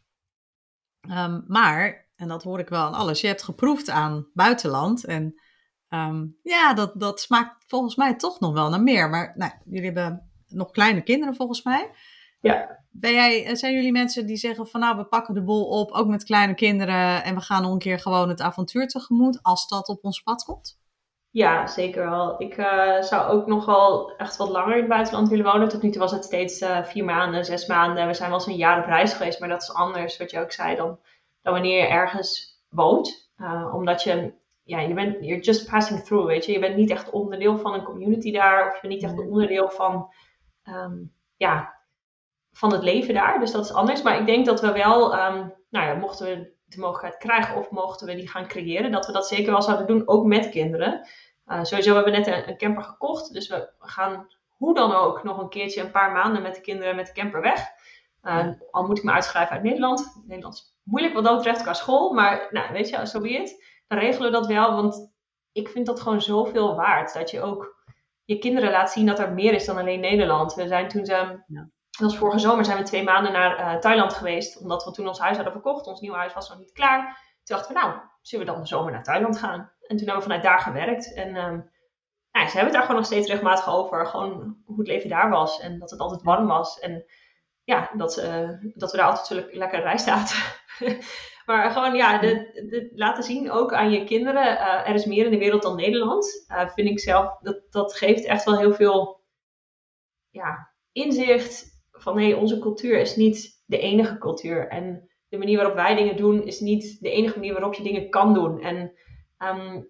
[1.10, 5.04] Um, maar, en dat hoor ik wel aan alles, je hebt geproefd aan buitenland.
[5.04, 5.40] En
[5.88, 9.10] um, ja, dat, dat smaakt volgens mij toch nog wel naar meer.
[9.10, 11.90] Maar nou, jullie hebben nog kleine kinderen volgens mij.
[12.40, 12.84] Ja.
[12.90, 16.06] Ben jij, zijn jullie mensen die zeggen van nou, we pakken de boel op, ook
[16.06, 19.88] met kleine kinderen, en we gaan nog een keer gewoon het avontuur tegemoet, als dat
[19.88, 20.78] op ons pad komt?
[21.36, 22.34] Ja, zeker wel.
[22.42, 25.68] Ik uh, zou ook nog wel echt wat langer in het buitenland willen wonen.
[25.68, 28.06] Tot nu toe was het steeds uh, vier maanden, zes maanden.
[28.06, 30.40] We zijn wel eens een jaar op reis geweest, maar dat is anders, wat je
[30.40, 30.98] ook zei, dan,
[31.42, 33.30] dan wanneer je ergens woont.
[33.38, 36.52] Uh, omdat je, ja, je bent, you're just passing through, weet je.
[36.52, 39.70] Je bent niet echt onderdeel van een community daar, of je bent niet echt onderdeel
[39.70, 40.08] van,
[40.68, 41.74] um, ja,
[42.52, 43.38] van het leven daar.
[43.38, 44.02] Dus dat is anders.
[44.02, 47.70] Maar ik denk dat we wel, um, nou ja, mochten we de mogelijkheid krijgen of
[47.70, 51.06] mochten we die gaan creëren, dat we dat zeker wel zouden doen, ook met kinderen.
[51.46, 55.22] Uh, sowieso hebben we net een, een, camper gekocht, dus we gaan hoe dan ook
[55.22, 57.66] nog een keertje een paar maanden met de kinderen met de camper weg.
[58.22, 60.22] Uh, al moet ik me uitschrijven uit Nederland.
[60.26, 63.64] Nederland is moeilijk wat dat betreft qua school, maar nou, weet je, zo het.
[63.86, 65.12] Dan regelen we dat wel, want
[65.52, 67.14] ik vind dat gewoon zoveel waard.
[67.14, 67.84] Dat je ook
[68.24, 70.54] je kinderen laat zien dat er meer is dan alleen Nederland.
[70.54, 73.80] We zijn toen ze ja dat was vorige zomer zijn we twee maanden naar uh,
[73.80, 74.60] Thailand geweest.
[74.60, 75.86] Omdat we toen ons huis hadden verkocht.
[75.86, 77.04] Ons nieuwe huis was nog niet klaar.
[77.42, 77.94] Toen dachten we, nou,
[78.26, 79.72] zullen we dan de zomer naar Thailand gaan?
[79.80, 81.14] En toen hebben we vanuit daar gewerkt.
[81.14, 81.70] En um,
[82.32, 84.06] nou, ze hebben het daar gewoon nog steeds regelmatig over.
[84.06, 85.60] Gewoon hoe het leven daar was.
[85.60, 86.78] En dat het altijd warm was.
[86.78, 87.04] En
[87.64, 88.14] ja, dat,
[88.74, 90.38] dat we daar altijd zo lekker aten.
[91.46, 92.20] maar gewoon ja,
[92.94, 94.58] laten zien ook aan je kinderen.
[94.84, 96.46] er is meer in de wereld dan Nederland.
[96.74, 99.24] vind ik zelf, dat, dat geeft echt wel heel veel
[100.30, 104.68] ja, inzicht van hé, onze cultuur is niet de enige cultuur.
[104.68, 108.10] En de manier waarop wij dingen doen is niet de enige manier waarop je dingen
[108.10, 108.60] kan doen.
[108.60, 108.92] En
[109.38, 109.82] ehm,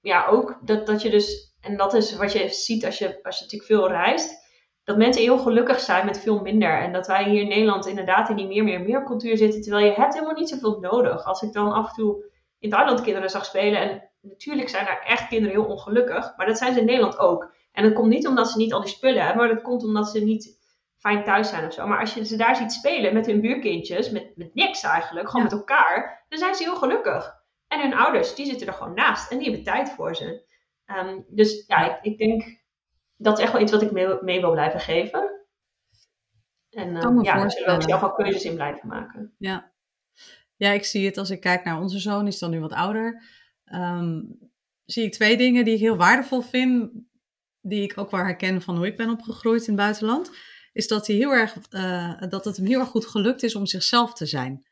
[0.00, 3.36] ja, ook dat, dat je dus, en dat is wat je ziet als je, als
[3.38, 4.42] je natuurlijk veel reist,
[4.84, 6.78] dat mensen heel gelukkig zijn met veel minder.
[6.78, 9.86] En dat wij hier in Nederland inderdaad in die meer, meer, meer cultuur zitten, terwijl
[9.86, 11.24] je hebt helemaal niet zoveel nodig.
[11.24, 12.24] Als ik dan af en toe
[12.58, 16.58] in Thailand kinderen zag spelen, en natuurlijk zijn daar echt kinderen heel ongelukkig, maar dat
[16.58, 17.54] zijn ze in Nederland ook.
[17.72, 20.08] En dat komt niet omdat ze niet al die spullen hebben, maar dat komt omdat
[20.08, 20.60] ze niet
[21.02, 21.86] fijn thuis zijn of zo.
[21.86, 25.42] Maar als je ze daar ziet spelen met hun buurkindjes, met, met niks eigenlijk, gewoon
[25.42, 27.34] met elkaar, dan zijn ze heel gelukkig.
[27.68, 30.44] En hun ouders, die zitten er gewoon naast en die hebben tijd voor ze.
[30.84, 32.60] Ehm, dus ja, ik, ik, denk
[33.16, 33.90] dat is echt wel iets wat ik
[34.22, 35.46] mee, wil blijven geven.
[36.70, 39.34] En uh, ja, daar zullen we ook zelf wel keuzes in blijven maken.
[39.38, 39.72] Ja.
[40.56, 42.72] ja, ik zie het als ik kijk naar onze zoon, die is dan nu wat
[42.72, 43.22] ouder.
[43.64, 44.20] Ehm,
[44.84, 46.90] zie ik twee dingen die ik heel waardevol vind,
[47.60, 50.30] die ik ook wel herken van hoe ik ben opgegroeid in het buitenland
[50.72, 53.66] is dat, hij heel erg, uh, dat het hem heel erg goed gelukt is om
[53.66, 54.66] zichzelf te zijn.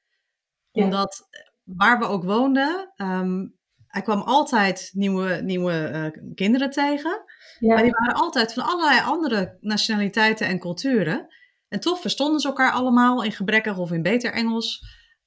[0.72, 1.28] Omdat
[1.62, 7.24] waar we ook woonden, um, hij kwam altijd nieuwe, nieuwe uh, kinderen tegen.
[7.58, 7.74] Ja.
[7.74, 11.26] Maar die waren altijd van allerlei andere nationaliteiten en culturen.
[11.68, 14.80] En toch verstonden ze elkaar allemaal in gebrekkig of in beter Engels.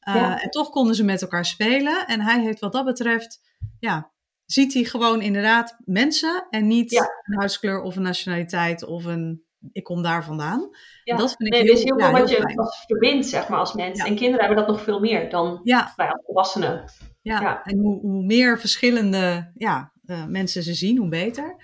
[0.08, 0.42] Uh, ja.
[0.42, 2.08] En toch konden ze met elkaar spelen.
[2.08, 3.42] En hij heeft wat dat betreft,
[3.80, 4.12] ja,
[4.46, 7.10] ziet hij gewoon inderdaad mensen en niet ja.
[7.24, 10.70] een huidskleur of een nationaliteit of een ik kom daar vandaan.
[11.04, 11.16] Ja.
[11.16, 13.74] Dat vind ik nee, heel, is heel veel wat je als verbindt, zeg maar, als
[13.74, 14.00] mens.
[14.00, 15.62] En kinderen hebben dat nog veel meer dan
[15.96, 16.92] bij volwassenen.
[17.22, 21.56] Ja, en hoe, hoe, meer verschillende ja, uh, mensen ze zien, hoe beter.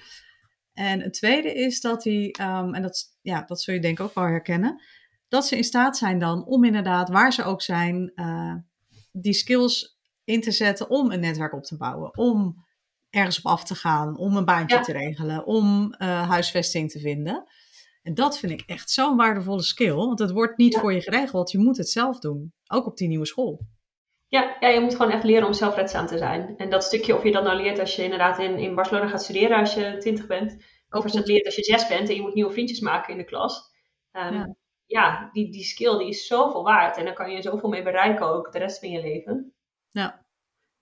[0.73, 4.05] En het tweede is dat hij, um, en dat, ja, dat zul je denk ik
[4.05, 4.81] ook wel herkennen,
[5.27, 8.55] dat ze in staat zijn dan om inderdaad, waar ze ook zijn, uh,
[9.11, 12.17] die skills in te zetten om een netwerk op te bouwen.
[12.17, 12.65] Om
[13.09, 17.47] ergens op af te gaan, om een baantje te regelen, om uh, huisvesting te vinden.
[18.09, 21.51] En dat vind ik echt zo'n waardevolle skill, want het wordt niet voor je geregeld.
[21.51, 23.67] Je moet het zelf doen, ook op die nieuwe school.
[24.27, 26.57] Ja, ja, je moet gewoon echt leren om zelfredzaam te zijn.
[26.57, 29.23] En dat stukje, of je dat nou leert als je inderdaad in, in Barcelona gaat
[29.23, 30.53] studeren als je 20 bent,
[30.89, 33.11] of als je dat leert als je 6 bent en je moet nieuwe vriendjes maken
[33.11, 33.71] in de klas.
[34.11, 37.69] Um, ja, ja die, die skill die is zoveel waard en dan kan je zoveel
[37.69, 39.53] mee bereiken ook de rest van je leven.
[39.89, 40.25] Ja,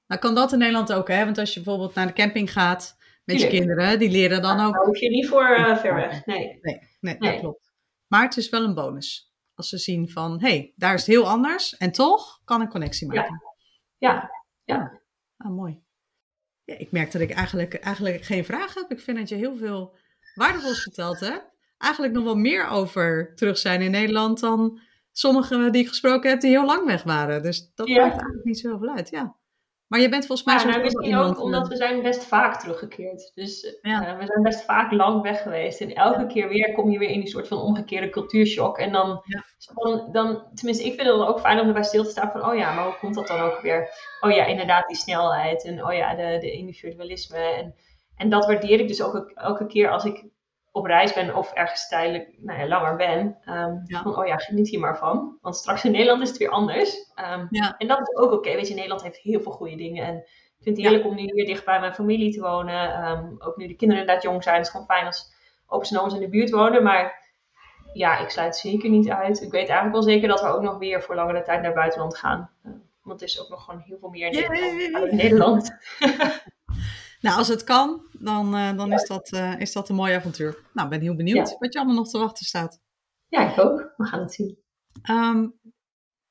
[0.07, 1.25] nou kan dat in Nederland ook, hè?
[1.25, 2.96] Want als je bijvoorbeeld naar de camping gaat
[3.27, 4.73] met je kinderen, die leren dan ook.
[4.73, 6.25] Daar hoef je niet voor uh, ver weg.
[6.25, 6.59] Nee.
[6.61, 7.71] Nee, nee, dat klopt.
[8.07, 9.33] Maar het is wel een bonus.
[9.53, 12.69] Als ze zien van, hé, hey, daar is het heel anders en toch kan ik
[12.69, 13.41] connectie maken.
[13.97, 14.31] Ja, ja.
[14.63, 15.01] ja.
[15.37, 15.81] Ah, mooi.
[16.63, 18.91] Ja, ik merk dat ik eigenlijk, eigenlijk geen vraag heb.
[18.91, 19.95] Ik vind dat je heel veel
[20.35, 21.45] waardevols verteld hebt.
[21.77, 24.79] Eigenlijk nog wel meer over terug zijn in Nederland dan
[25.11, 27.41] sommigen die ik gesproken heb die heel lang weg waren.
[27.41, 29.35] Dus dat maakt eigenlijk niet zoveel uit, ja.
[29.88, 32.60] Maar je bent volgens mij ja, nou, misschien ook omdat eh, we zijn best vaak
[32.60, 33.32] teruggekeerd.
[33.36, 34.13] Dus ja.
[34.13, 35.82] uh, we zijn best vaak lang weg geweest.
[35.82, 38.78] En elke keer weer kom je weer in die soort van omgekeerde cultuurshock.
[38.78, 39.23] En dan,
[39.73, 42.45] dan, dan, tenminste, ik vind het dan ook fijn om erbij stil te staan van,
[42.50, 43.89] oh ja, maar hoe komt dat dan ook weer?
[44.21, 45.65] Oh ja, inderdaad, die snelheid.
[45.65, 47.38] En oh ja, de, de individualisme.
[47.38, 47.76] En,
[48.15, 50.26] en dat waardeer ik dus ook elke keer als ik
[50.77, 53.37] op reis ben of ergens tijdelijk nou ja, langer ben.
[53.45, 55.37] Um, Van, oh ja, geniet hier maar van.
[55.41, 57.11] Want straks in Nederland is het weer anders.
[57.33, 58.55] Um, En dat is ook oké.
[58.55, 60.05] Weet je, Nederland heeft heel veel goede dingen.
[60.05, 63.09] En ik vind het heerlijk om nu weer dicht bij mijn familie te wonen.
[63.09, 64.55] Um, ook nu de kinderen inderdaad jong zijn.
[64.55, 65.33] Het is gewoon fijn als
[65.67, 66.83] opa's en in de buurt wonen.
[66.83, 67.25] Maar
[67.93, 69.41] ja, ik sluit zeker niet uit.
[69.41, 72.17] Ik weet eigenlijk wel zeker dat we ook nog weer voor langere tijd naar buitenland
[72.17, 72.49] gaan.
[73.01, 74.51] Want er is ook nog gewoon heel veel meer
[75.09, 75.71] in Nederland.
[77.27, 80.63] Nou, als het kan, dan, uh, dan is, dat, uh, is dat een mooi avontuur.
[80.73, 82.79] Nou, ik ben heel benieuwd wat je allemaal nog te wachten staat.
[83.27, 83.93] Ja, ik ook.
[83.97, 84.57] We gaan het zien.
[85.09, 85.59] Um,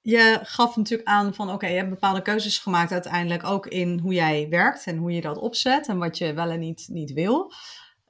[0.00, 4.12] je gaf natuurlijk aan van oké, je hebt bepaalde keuzes gemaakt uiteindelijk ook in hoe
[4.12, 7.52] jij werkt en hoe je dat opzet en wat je wel en niet, niet wil.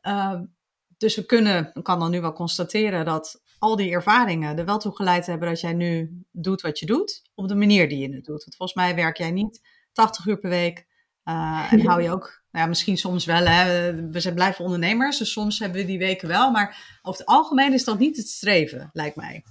[0.03, 0.41] Uh,
[0.97, 4.79] dus we kunnen, ik kan dan nu wel constateren dat al die ervaringen er wel
[4.79, 8.15] toe geleid hebben dat jij nu doet wat je doet op de manier die je
[8.15, 8.45] het doet.
[8.45, 9.61] Want volgens mij werk jij niet
[9.93, 10.86] 80 uur per week
[11.29, 13.47] uh, en hou je ook nou ja, misschien soms wel.
[13.47, 13.95] Hè.
[14.11, 16.51] We zijn blijven ondernemers, dus soms hebben we die weken wel.
[16.51, 19.45] Maar over het algemeen is dat niet het streven, lijkt mij.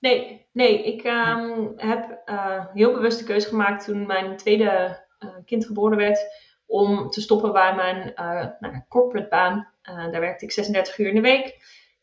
[0.00, 5.30] Nee, nee ik um, heb uh, heel bewust de keuze gemaakt toen mijn tweede uh,
[5.44, 6.18] kind geboren werd.
[6.66, 8.12] Om te stoppen bij mijn
[8.60, 9.68] nou, corporate baan.
[9.82, 11.56] daar werkte ik 36 uur in de week.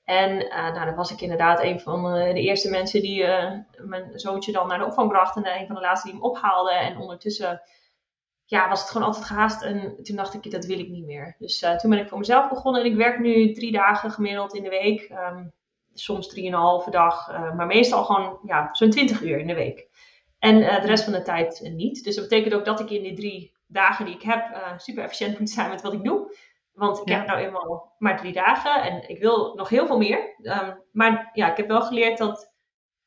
[0.04, 3.26] En nou, dan was ik inderdaad een van de eerste mensen die
[3.78, 5.36] mijn zoontje dan naar de opvang bracht.
[5.36, 6.72] En een van de laatste die hem ophaalde.
[6.72, 7.62] En ondertussen
[8.46, 9.64] ja, was het gewoon altijd gehaast.
[9.64, 11.36] En toen dacht ik, dat wil ik niet meer.
[11.40, 12.82] Dus uh, toen ben ik voor mezelf begonnen.
[12.82, 15.10] En ik werk nu drie dagen gemiddeld in de week.
[15.10, 15.54] Um,
[15.94, 16.40] soms
[16.86, 19.88] 3,5 dag, maar meestal gewoon ja, zo'n 20 uur in de week.
[20.40, 22.04] En de rest van de tijd niet.
[22.04, 25.40] Dus dat betekent ook dat ik in die drie dagen die ik heb super efficiënt
[25.40, 26.36] moet zijn met wat ik doe.
[26.76, 30.36] Want ik heb nou eenmaal maar drie dagen en ik wil nog heel veel meer.
[30.42, 32.54] Ehm, maar ja, ik heb wel geleerd dat,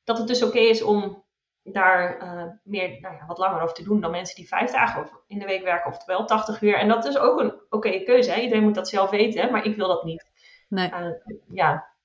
[0.05, 1.25] dat het dus oké is om
[1.73, 5.11] daar uh, meer, nou ja, wat langer over te doen dan mensen die vijf dagen
[5.27, 6.75] in de week werken, oftewel 80 uur.
[6.75, 8.31] En dat is ook een oké keuze.
[8.31, 8.41] Hè?
[8.41, 10.31] Iedereen moet dat zelf weten, maar ik wil dat niet.
[10.69, 10.91] Nee.
[10.91, 11.07] Uh,
[11.53, 11.97] ja.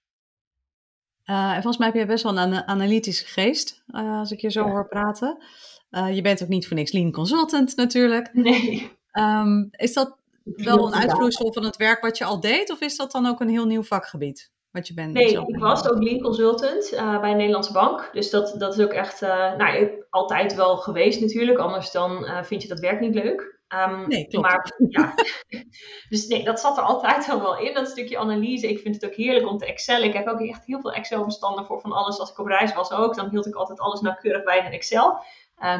[1.25, 4.69] Uh, en volgens mij heb je best wel een analytische geest, als ik je zo
[4.69, 5.43] hoor praten.
[5.89, 8.33] je bent ook niet voor niks lean consultant natuurlijk.
[8.33, 8.91] Nee.
[9.19, 12.71] Um, is dat wel een uitvloeisel van het werk wat je al deed?
[12.71, 14.52] Of is dat dan ook een heel nieuw vakgebied?
[14.73, 18.09] Wat je bent nee, ik was ook lean consultant uh, bij een Nederlandse bank.
[18.13, 21.57] Dus dat, dat is ook echt, uh, nou, altijd wel geweest natuurlijk.
[21.57, 23.59] Anders dan uh, vind je dat werk niet leuk.
[23.67, 24.47] Um, nee, klopt.
[24.47, 25.13] Maar, ja.
[26.09, 28.69] dus nee, dat zat er altijd al wel in, dat stukje analyse.
[28.69, 30.07] Ik vind het ook heerlijk om te excellen.
[30.07, 32.19] Ik heb ook echt heel veel Excel-bestanden voor van alles.
[32.19, 35.23] Als ik op reis was ook, dan hield ik altijd alles nauwkeurig bij in Excel.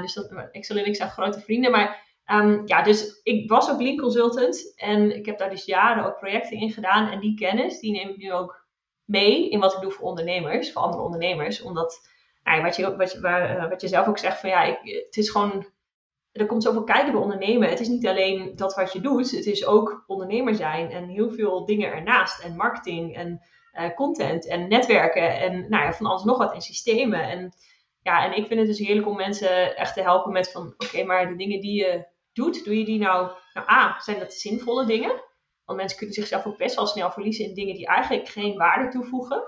[0.01, 1.71] dus dat, Excel en ik zijn grote vrienden.
[1.71, 6.05] Maar Um, ja, dus ik was ook Lean Consultant en ik heb daar dus jaren
[6.05, 7.11] ook projecten in gedaan.
[7.11, 8.62] En die kennis, die neem ik nu ook
[9.05, 11.61] mee in wat ik doe voor ondernemers, voor andere ondernemers.
[11.61, 12.07] Omdat,
[12.43, 15.03] nou ja, wat, je, wat, je, eh, wat je zelf ook zegt, van ja, ik,
[15.05, 15.65] het is gewoon,
[16.31, 17.69] er komt zoveel kijken bij ondernemen.
[17.69, 21.31] Het is niet alleen dat wat je doet, het is ook ondernemer zijn en heel
[21.31, 22.43] veel dingen ernaast.
[22.43, 23.41] En marketing en
[23.73, 27.21] uh, content en netwerken en nou ja, van alles nog wat en systemen.
[27.21, 27.53] En
[28.01, 31.03] ja, en ik vind het dus heerlijk om mensen echt te helpen met van, oké,
[31.03, 34.85] maar de dingen die je doet, doe je die nou, nou A, zijn dat zinvolle
[34.85, 35.23] dingen?
[35.65, 38.87] Want mensen kunnen zichzelf ook best wel snel verliezen in dingen die eigenlijk geen waarde
[38.87, 39.43] toevoegen.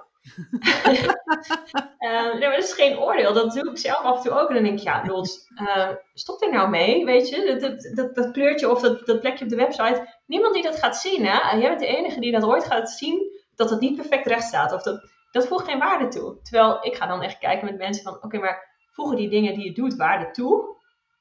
[2.00, 3.34] uh, nee, maar dat is geen oordeel.
[3.34, 4.48] Dat doe ik zelf af en toe ook.
[4.48, 7.58] En dan denk ik, ja, Lots, uh, stop er nou mee, weet je.
[7.60, 10.08] Dat, dat, dat, kleurtje of dat, dat plekje op de website.
[10.26, 11.58] Niemand die dat gaat zien, hè.
[11.58, 14.74] Jij bent de enige die dat ooit gaat zien, dat het niet perfect recht staat.
[14.74, 16.42] Of dat, dat voegt geen waarde toe.
[16.42, 19.66] Terwijl ik ga dan echt kijken met mensen van, oké, maar voegen die dingen die
[19.66, 20.76] je doet waarde toe?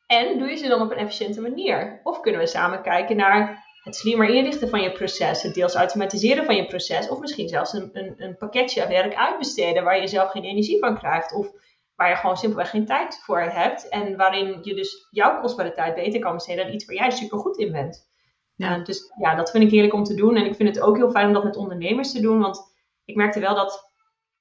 [0.07, 2.01] En doe je ze dan op een efficiënte manier?
[2.03, 6.45] Of kunnen we samen kijken naar het slimmer inrichten van je proces, het deels automatiseren
[6.45, 10.31] van je proces, of misschien zelfs een, een, een pakketje werk uitbesteden waar je zelf
[10.31, 11.51] geen energie van krijgt, of
[11.95, 15.95] waar je gewoon simpelweg geen tijd voor hebt en waarin je dus jouw kostbare tijd
[15.95, 18.13] beter kan besteden dan iets waar jij super goed in bent.
[18.55, 18.79] Ja.
[18.79, 20.97] Uh, dus ja, dat vind ik heerlijk om te doen en ik vind het ook
[20.97, 22.73] heel fijn om dat met ondernemers te doen, want
[23.05, 23.93] ik merkte wel dat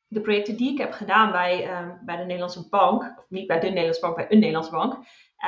[0.08, 3.60] de projecten die ik heb gedaan bij, uh, bij de Nederlandse bank, of niet bij
[3.60, 4.94] de Nederlandse bank, bij een Nederlandse bank,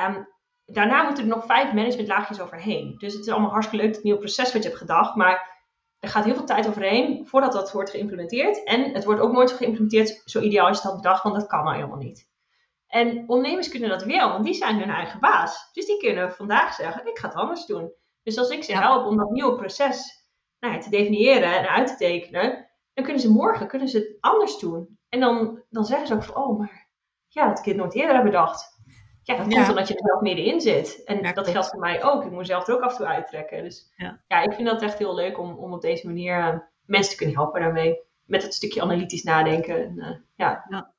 [0.08, 0.28] Um,
[0.66, 2.94] daarna moeten er nog vijf managementlaagjes overheen.
[2.98, 5.14] Dus het is allemaal hartstikke leuk, het nieuwe proces wat je hebt gedacht.
[5.14, 5.54] Maar
[5.98, 8.64] er gaat heel veel tijd overheen voordat dat wordt geïmplementeerd.
[8.64, 11.64] En het wordt ook nooit geïmplementeerd zo ideaal als je dat bedacht, want dat kan
[11.64, 12.28] nou helemaal niet.
[12.86, 15.70] En ondernemers kunnen dat wel, want die zijn hun eigen baas.
[15.72, 17.92] Dus die kunnen vandaag zeggen, ik ga het anders doen.
[18.22, 20.24] Dus als ik ze help om dat nieuwe proces
[20.58, 24.16] nou ja, te definiëren en uit te tekenen, dan kunnen ze morgen kunnen ze het
[24.20, 24.98] anders doen.
[25.08, 26.90] En dan, dan zeggen ze ook van, oh, maar
[27.28, 28.75] ja, dat ik nooit eerder heb bedacht.
[29.26, 31.02] Ja, dat komt omdat je er zelf middenin zit.
[31.04, 32.24] En dat geldt voor mij ook.
[32.24, 33.62] Ik moet zelf er ook af en toe uittrekken.
[33.62, 36.58] Dus ja, ja ik vind dat echt heel leuk om, om op deze manier uh,
[36.84, 37.98] mensen te kunnen helpen daarmee.
[38.24, 39.76] Met het stukje analytisch nadenken.
[39.84, 40.64] En, uh, ja.
[40.68, 40.94] ja.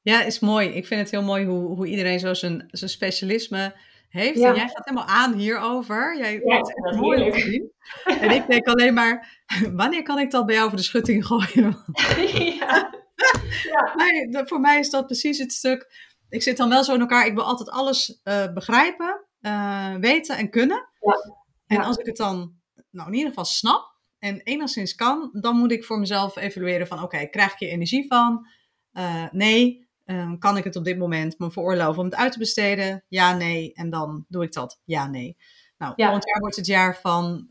[0.00, 0.68] Ja, is mooi.
[0.68, 3.74] Ik vind het heel mooi hoe, hoe iedereen zo zijn, zijn specialisme
[4.08, 4.40] heeft.
[4.40, 6.16] En jij gaat helemaal aan hierover.
[6.18, 7.70] Jij ja, dat mooi zien.
[8.20, 9.42] En ik denk alleen maar,
[9.72, 11.76] wanneer kan ik dat bij jou over de schutting gooien?
[12.60, 12.96] ja.
[13.72, 13.92] ja.
[14.30, 17.26] Maar voor mij is dat precies het stuk ik zit dan wel zo in elkaar.
[17.26, 20.88] Ik wil altijd alles uh, begrijpen, uh, weten en kunnen.
[21.00, 21.36] Ja.
[21.66, 22.56] En als ik het dan
[22.90, 27.02] nou, in ieder geval snap en enigszins kan, dan moet ik voor mezelf evalueren van
[27.02, 28.46] oké, krijg ik hier energie van?
[28.92, 29.86] Uh, nee.
[30.04, 33.04] Um, kan ik het op dit moment me veroorloven om het uit te besteden?
[33.08, 33.72] Ja, nee.
[33.74, 34.80] En dan doe ik dat.
[34.84, 35.36] Ja, nee.
[35.78, 36.04] Nou, ja.
[36.04, 37.48] volgend jaar wordt het jaar van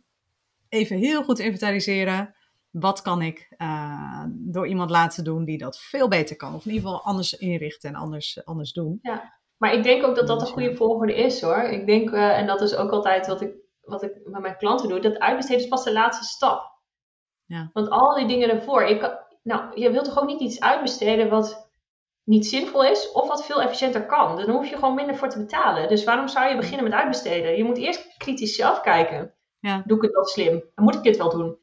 [0.69, 2.35] even heel goed inventariseren
[2.79, 6.55] wat kan ik uh, door iemand laten doen die dat veel beter kan.
[6.55, 8.99] Of in ieder geval anders inrichten en anders, anders doen.
[9.01, 11.57] Ja, maar ik denk ook dat dat een goede volgorde is hoor.
[11.57, 14.89] Ik denk, uh, en dat is ook altijd wat ik, wat ik met mijn klanten
[14.89, 16.75] doe, dat uitbesteden is pas de laatste stap.
[17.45, 17.69] Ja.
[17.73, 21.71] Want al die dingen ervoor, je, nou, je wilt toch ook niet iets uitbesteden wat
[22.23, 24.35] niet zinvol is of wat veel efficiënter kan.
[24.35, 25.87] Dan hoef je gewoon minder voor te betalen.
[25.87, 27.57] Dus waarom zou je beginnen met uitbesteden?
[27.57, 29.33] Je moet eerst kritisch zelf kijken.
[29.59, 29.83] Ja.
[29.85, 30.63] Doe ik het wel slim?
[30.75, 31.57] En moet ik dit wel doen?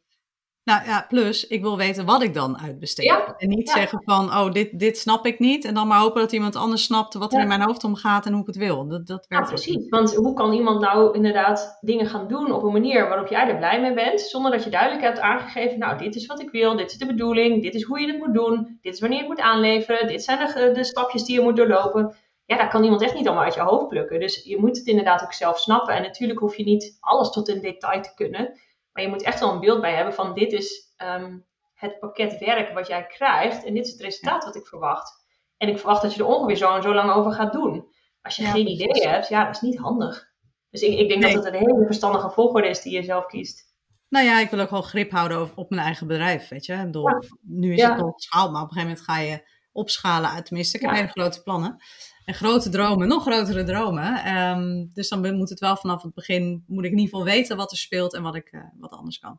[0.65, 3.07] Nou ja, plus ik wil weten wat ik dan uitbesteed.
[3.07, 5.65] Ja, en niet zeggen van, oh, dit, dit snap ik niet.
[5.65, 8.33] En dan maar hopen dat iemand anders snapt wat er in mijn hoofd omgaat en
[8.33, 8.89] hoe ik het wil.
[8.89, 9.89] Dat, dat werkt ja, precies.
[9.89, 13.57] Want hoe kan iemand nou inderdaad dingen gaan doen op een manier waarop jij er
[13.57, 16.77] blij mee bent, zonder dat je duidelijk hebt aangegeven, nou, dit is wat ik wil,
[16.77, 19.25] dit is de bedoeling, dit is hoe je het moet doen, dit is wanneer je
[19.25, 22.15] het moet aanleveren, dit zijn de, de stapjes die je moet doorlopen.
[22.47, 24.21] Ja, daar kan iemand echt niet allemaal uit je hoofd plukken.
[24.21, 25.95] Dus je moet het inderdaad ook zelf snappen.
[25.95, 28.59] En natuurlijk hoef je niet alles tot in detail te kunnen.
[28.95, 32.39] Maar je moet echt wel een beeld bij hebben van dit is um, het pakket
[32.39, 35.25] werk wat jij krijgt en dit is het resultaat wat ik verwacht.
[35.57, 37.93] En ik verwacht dat je er ongeveer zo en zo lang over gaat doen.
[38.23, 40.33] Als je geen idee hebt, ja, dat is niet handig.
[40.71, 43.73] Dus ik, ik denk dat het een hele verstandige volgorde is die je zelf kiest.
[44.09, 46.77] Nou ja, ik wil ook wel grip houden op mijn eigen bedrijf, weet je.
[46.85, 50.45] Bedoel, Nu is het nog schaal, maar op een gegeven moment ga je opschalen.
[50.45, 51.77] Tenminste, ik heb hele grote plannen.
[52.25, 54.14] En grote dromen, nog grotere dromen.
[54.14, 57.57] Ehm, dus dan moet het wel vanaf het begin, moet ik in ieder geval weten
[57.57, 59.39] wat er speelt en wat, ik, uh, wat anders kan.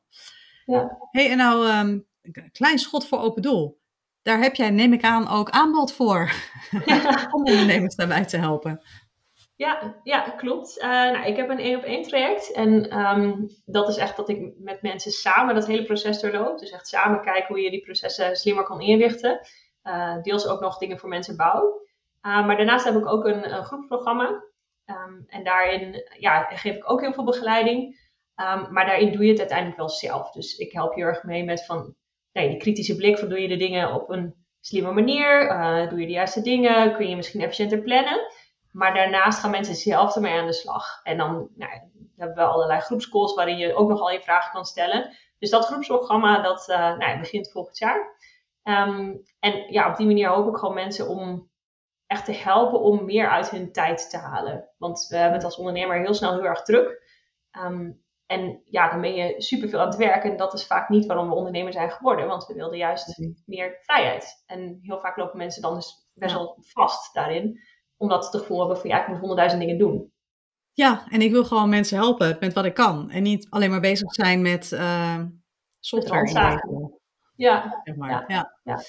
[0.66, 0.98] Ja.
[1.12, 3.80] hey, en nou, um, een klein schot voor open doel.
[4.22, 6.32] Daar heb jij, neem ik aan, ook aanbod voor.
[7.36, 8.82] Om ondernemers daarbij te helpen.
[9.56, 10.78] Ja, ja klopt.
[10.78, 12.52] Uh, nou, ik heb een één op één traject.
[12.52, 16.60] En um, dat is echt dat ik met mensen samen dat hele proces doorloop.
[16.60, 19.40] Dus echt samen kijken hoe je die processen slimmer kan inrichten.
[19.84, 21.85] Uh, deels ook nog dingen voor mensen bouwen.
[22.26, 24.44] Uh, maar daarnaast heb ik ook een, groepsprogramma.
[24.86, 28.04] Um, en daarin ja, geef ik ook heel veel begeleiding.
[28.36, 30.32] Um, maar daarin doe je het uiteindelijk wel zelf.
[30.32, 31.96] Dus ik help je erg mee met van
[32.32, 35.52] nee, die kritische blik van doe je de dingen op een slimme manier?
[35.52, 36.94] Uh, doe je de juiste dingen?
[36.96, 38.20] Kun je misschien efficiënter plannen?
[38.72, 41.00] Maar daarnaast gaan mensen zelf ermee aan de slag.
[41.04, 41.72] En dan nou,
[42.18, 45.16] hebben we allerlei groepscalls waarin je ook nog al je vragen kan stellen.
[45.40, 48.18] Dus dat groepsprogramma dat, uh, nou, begint volgend jaar.
[48.64, 51.50] Um, en ja, op die manier hoop ik gewoon mensen om
[52.08, 54.70] echt te helpen om meer uit hun tijd te halen.
[54.78, 57.04] Want we hebben het als ondernemer heel snel heel erg druk.
[57.52, 60.24] Um, en ja, dan ben je superveel aan het werk.
[60.24, 62.28] En dat is vaak niet waarom we ondernemer zijn geworden.
[62.28, 64.44] Want we wilden juist meer vrijheid.
[64.46, 67.60] En heel vaak lopen mensen dan dus best wel vast daarin.
[67.98, 70.14] Omdat ze het gevoel hebben van ja, ik moet honderdduizend dingen doen.
[70.74, 73.10] Ja, en ik wil gewoon mensen helpen met wat ik kan.
[73.10, 75.24] En niet alleen maar bezig zijn met uh,
[75.80, 76.94] software.
[77.36, 77.82] Ja.
[77.84, 78.26] Zeg maar.
[78.28, 78.60] ja.
[78.64, 78.82] ja.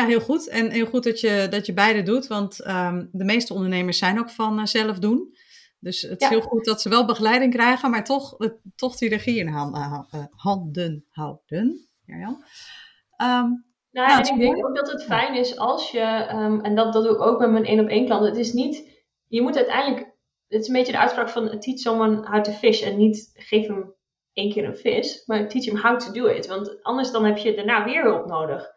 [0.00, 0.08] Ja.
[0.08, 0.48] Heel goed.
[0.48, 4.18] En heel goed dat je, dat je beide doet, want um, de meeste ondernemers zijn
[4.18, 5.36] ook van uh, zelf doen.
[5.80, 8.36] Dus het is heel goed dat ze wel begeleiding krijgen, maar toch,
[8.76, 11.88] toch die regie in handen, uh, handen houden.
[12.04, 12.28] Ja.
[12.28, 16.74] Um, nou, nou, en ik denk ook dat het fijn is als je, um, en
[16.74, 19.42] dat, dat doe ik ook met mijn één op één klanten, het is niet, je
[19.42, 20.16] moet uiteindelijk,
[20.48, 23.66] het is een beetje de uitspraak van teach someone how to fish en niet geef
[23.66, 23.94] hem
[24.32, 26.46] één keer een vis, maar teach him how to do it.
[26.46, 28.76] Want anders dan heb je daarna weer hulp nodig.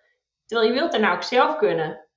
[0.52, 2.08] Terwijl je wilt daarna ook zelf kunnen.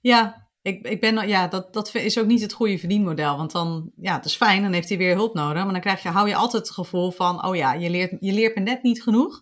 [0.00, 3.36] Ja, ik, ik ben, ja dat, dat is ook niet het goede verdienmodel.
[3.36, 5.62] Want dan, ja, het is fijn, dan heeft hij weer hulp nodig.
[5.62, 8.32] Maar dan krijg je, hou je altijd het gevoel van, oh ja, je leert, je
[8.32, 9.40] leert me net niet genoeg.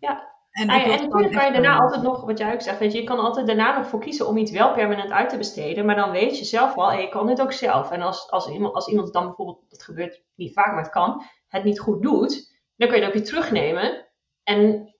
[0.00, 2.92] Ja, en, en, en natuurlijk kan je daarna altijd nog, wat jij ook zegt, weet
[2.92, 5.86] je, je kan altijd daarna nog voor kiezen om iets wel permanent uit te besteden.
[5.86, 7.90] Maar dan weet je zelf wel, hey, ik kan dit ook zelf.
[7.90, 11.22] En als, als, iemand, als iemand dan bijvoorbeeld, dat gebeurt niet vaak, maar het kan,
[11.48, 14.06] het niet goed doet, dan kun je het ook weer terugnemen.
[14.42, 14.92] En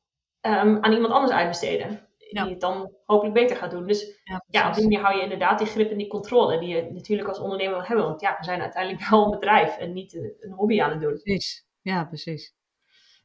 [0.48, 2.06] um, aan iemand anders uitbesteden.
[2.18, 3.86] Die het dan hopelijk beter gaat doen.
[3.86, 6.68] Dus ja, ja, op die manier hou je inderdaad die grip en die controle die
[6.68, 8.04] je natuurlijk als ondernemer wil hebben.
[8.04, 11.20] Want ja, we zijn uiteindelijk wel een bedrijf en niet een hobby aan het doen.
[11.22, 12.54] Precies, ja, precies.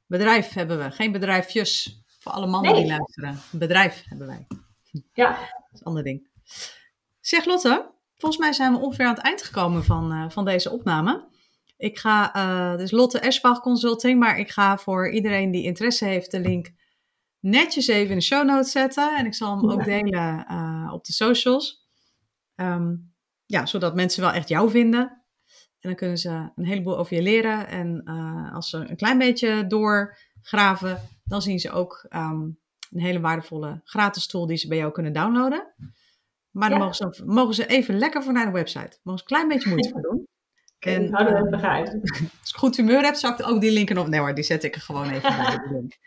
[0.08, 2.02] Bedrijf hebben we, geen bedrijfjes.
[2.20, 3.30] Voor alle mannen die luisteren.
[3.30, 4.48] Een bedrijf hebben wij.
[5.14, 5.30] Ja.
[5.30, 6.28] Dat is een ander ding.
[7.20, 10.72] Zeg Lotte, volgens mij zijn we ongeveer aan het eind gekomen van, uh, van deze
[10.72, 11.28] opname.
[11.78, 16.32] Ik ga, uh, dus Lotte Eschbach Consulting, maar ik ga voor iedereen die interesse heeft
[16.32, 16.72] de link
[17.44, 19.16] netjes even in de show notes zetten.
[19.16, 21.88] En ik zal hem ook delen uh, op de socials.
[22.56, 23.14] Um,
[23.46, 25.02] ja, zodat mensen wel echt jou vinden.
[25.80, 27.68] En dan kunnen ze een heleboel over je leren.
[27.68, 32.60] En uh, als ze een klein beetje doorgraven, dan zien ze ook um,
[32.92, 35.74] een hele waardevolle gratis tool die ze bij jou kunnen downloaden.
[36.52, 36.84] Maar dan ja.
[36.84, 39.00] mogen, ze, mogen ze even lekker voor naar de website.
[39.04, 40.28] Mogen ze een klein beetje moeite voor doen.
[40.80, 42.02] En, ik het begrijpen.
[42.02, 44.08] Als ik goed humeur heb, ik ook die linken op.
[44.08, 45.98] Nee hoor, die zet ik er gewoon even bij link.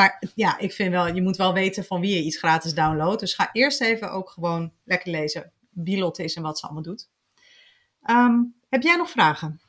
[0.00, 3.20] Maar ja, ik vind wel, je moet wel weten van wie je iets gratis downloadt.
[3.20, 6.82] Dus ga eerst even ook gewoon lekker lezen wie Lotte is en wat ze allemaal
[6.82, 7.08] doet.
[8.10, 9.60] Um, heb jij nog vragen?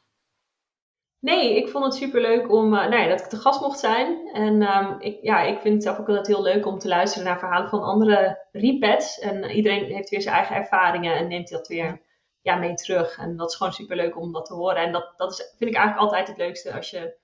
[1.19, 3.79] Nee, ik vond het super leuk om, uh, nou ja, dat ik te gast mocht
[3.79, 4.29] zijn.
[4.33, 7.27] En um, ik, ja, ik vind het zelf ook altijd heel leuk om te luisteren
[7.27, 9.19] naar verhalen van andere repads.
[9.19, 12.01] En iedereen heeft weer zijn eigen ervaringen en neemt dat weer
[12.41, 13.17] ja, mee terug.
[13.17, 14.83] En dat is gewoon super leuk om dat te horen.
[14.83, 17.19] En dat, dat is, vind ik eigenlijk altijd het leukste als je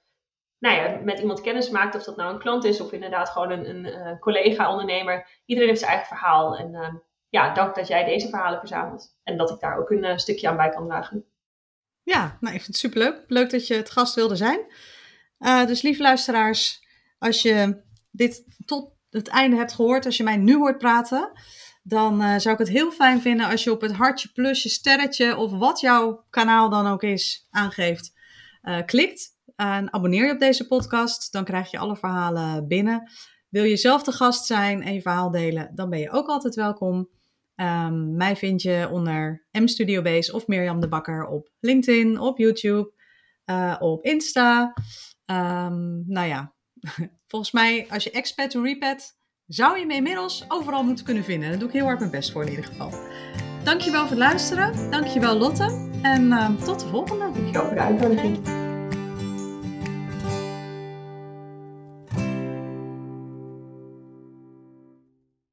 [0.59, 3.51] nou ja, met iemand kennis maakt, of dat nou een klant is of inderdaad gewoon
[3.51, 5.27] een, een, uh, collega-ondernemer.
[5.45, 6.57] Iedereen heeft zijn eigen verhaal.
[6.57, 6.93] En uh,
[7.29, 9.17] ja, dank dat jij deze verhalen verzamelt.
[9.23, 11.25] En dat ik daar ook een uh, stukje aan bij kan dragen.
[12.03, 13.23] Ja, nou, ik vind het superleuk.
[13.27, 14.59] Leuk dat je het gast wilde zijn.
[15.67, 16.83] dus lieve luisteraars,
[17.19, 21.31] als je dit tot het einde hebt gehoord, als je mij nu hoort praten,
[21.83, 25.51] dan zou ik het heel fijn vinden als je op het hartje, plusje, sterretje of
[25.51, 28.13] wat jouw kanaal dan ook is aangeeft,
[28.85, 29.36] klikt.
[29.57, 33.11] En abonneer je op deze podcast, dan krijg je alle verhalen binnen.
[33.49, 36.55] Wil je zelf de gast zijn en je verhaal delen, dan ben je ook altijd
[36.55, 37.09] welkom.
[37.55, 42.37] Um, mij vind je onder M Studio Base of Mirjam de Bakker op LinkedIn, op
[42.37, 42.91] YouTube,
[43.45, 44.73] uh, op Insta.
[45.25, 46.53] Um, nou ja,
[47.31, 51.49] volgens mij, als je expat to repet, zou je me inmiddels overal moeten kunnen vinden.
[51.49, 52.91] Daar doe ik heel hard mijn best voor in ieder geval.
[53.63, 54.91] Dankjewel voor het luisteren.
[54.91, 55.89] Dankjewel Lotte.
[56.01, 57.31] En uh, tot de volgende.
[57.31, 58.65] Dankjewel voor de uitnodiging.